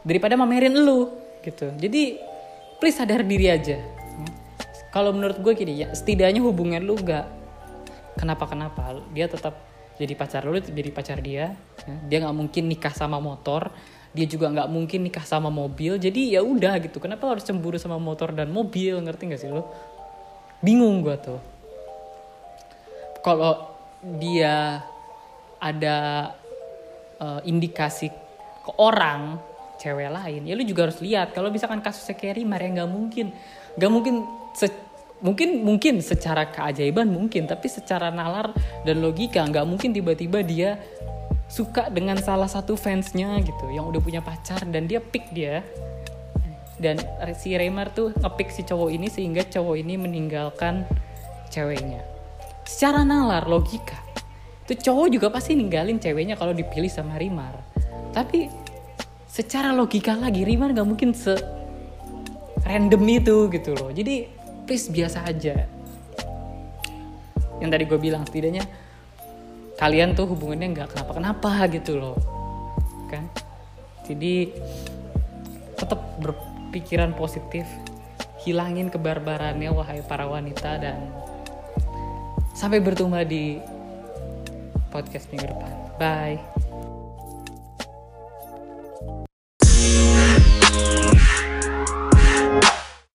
daripada 0.07 0.39
mamerin 0.39 0.71
lu 0.71 1.11
gitu. 1.43 1.73
Jadi 1.75 2.21
please 2.79 2.97
sadar 2.97 3.25
diri 3.25 3.49
aja. 3.49 3.77
Kalau 4.91 5.15
menurut 5.15 5.39
gue 5.39 5.53
gini 5.55 5.83
ya 5.83 5.91
setidaknya 5.91 6.43
hubungan 6.43 6.83
lu 6.83 6.95
gak 6.99 7.27
kenapa 8.21 8.45
kenapa? 8.45 9.01
Dia 9.09 9.25
tetap 9.25 9.57
jadi 9.97 10.13
pacar 10.13 10.45
lu 10.45 10.61
jadi 10.61 10.89
pacar 10.93 11.17
dia 11.21 11.53
ya. 11.85 11.95
dia 12.09 12.17
nggak 12.25 12.37
mungkin 12.37 12.63
nikah 12.69 12.89
sama 12.89 13.21
motor 13.21 13.69
dia 14.11 14.25
juga 14.25 14.49
nggak 14.49 14.69
mungkin 14.71 15.05
nikah 15.05 15.23
sama 15.23 15.47
mobil 15.47 15.97
jadi 15.97 16.37
ya 16.37 16.41
udah 16.45 16.77
gitu. 16.83 17.01
Kenapa 17.01 17.31
harus 17.31 17.47
cemburu 17.47 17.81
sama 17.81 17.97
motor 17.97 18.35
dan 18.35 18.51
mobil? 18.51 18.99
Ngerti 19.01 19.23
gak 19.33 19.41
sih 19.41 19.49
lo 19.49 19.71
bingung 20.61 21.01
gue 21.01 21.15
tuh. 21.17 21.39
Kalau 23.25 23.71
dia 24.01 24.83
ada 25.61 25.97
uh, 27.21 27.41
indikasi 27.45 28.09
ke 28.61 28.71
orang 28.81 29.37
cewek 29.81 30.13
lain 30.13 30.41
ya 30.45 30.53
lu 30.53 30.63
juga 30.67 30.91
harus 30.91 30.99
lihat. 30.99 31.31
Kalau 31.31 31.47
misalkan 31.47 31.79
kasusnya 31.79 32.19
Carrie 32.19 32.45
Maria 32.45 32.83
nggak 32.83 32.91
mungkin. 32.91 33.31
Nggak 33.79 33.91
mungkin 33.95 34.15
se 34.51 34.67
mungkin 35.21 35.61
mungkin 35.61 36.01
secara 36.01 36.49
keajaiban 36.49 37.07
mungkin 37.09 37.45
tapi 37.45 37.69
secara 37.69 38.09
nalar 38.09 38.51
dan 38.83 38.99
logika 38.99 39.45
nggak 39.45 39.65
mungkin 39.65 39.93
tiba-tiba 39.93 40.41
dia 40.41 40.81
suka 41.45 41.87
dengan 41.93 42.17
salah 42.19 42.47
satu 42.49 42.73
fansnya 42.73 43.37
gitu 43.45 43.69
yang 43.71 43.87
udah 43.87 44.01
punya 44.01 44.21
pacar 44.23 44.61
dan 44.67 44.85
dia 44.89 44.99
pick 44.99 45.29
dia. 45.31 45.63
Dan 46.81 46.97
si 47.37 47.53
Raymar 47.53 47.93
tuh 47.93 48.09
ngepick 48.09 48.49
si 48.49 48.65
cowok 48.65 48.89
ini 48.89 49.05
sehingga 49.05 49.45
cowok 49.45 49.77
ini 49.77 50.01
meninggalkan 50.01 50.89
ceweknya. 51.53 52.01
Secara 52.65 53.05
nalar 53.05 53.45
logika. 53.45 54.01
Itu 54.65 54.89
cowok 54.89 55.07
juga 55.13 55.29
pasti 55.29 55.53
ninggalin 55.53 56.01
ceweknya 56.01 56.33
kalau 56.41 56.57
dipilih 56.57 56.89
sama 56.89 57.21
Rimar 57.21 57.71
tapi 58.11 58.51
secara 59.25 59.71
logika 59.71 60.15
lagi 60.19 60.43
Rimar 60.43 60.75
gak 60.75 60.87
mungkin 60.87 61.15
se 61.15 61.31
random 62.67 63.03
itu 63.07 63.47
gitu 63.51 63.71
loh. 63.75 63.89
Jadi 63.89 64.27
please 64.71 64.87
biasa 64.87 65.27
aja. 65.27 65.67
Yang 67.59 67.69
tadi 67.75 67.83
gue 67.91 67.99
bilang 67.99 68.23
setidaknya 68.23 68.63
kalian 69.75 70.15
tuh 70.15 70.31
hubungannya 70.31 70.71
nggak 70.71 70.95
kenapa-kenapa 70.95 71.67
gitu 71.75 71.99
loh 71.99 72.15
kan? 73.11 73.27
Jadi 74.07 74.55
tetap 75.75 75.99
berpikiran 76.23 77.11
positif 77.19 77.67
hilangin 78.47 78.87
kebarbarannya 78.87 79.75
wahai 79.75 79.99
para 80.07 80.23
wanita 80.23 80.79
dan 80.79 81.03
sampai 82.55 82.79
bertemu 82.79 83.27
di 83.27 83.59
podcast 84.87 85.27
minggu 85.35 85.51
depan. 85.51 85.75
Bye 85.99 86.50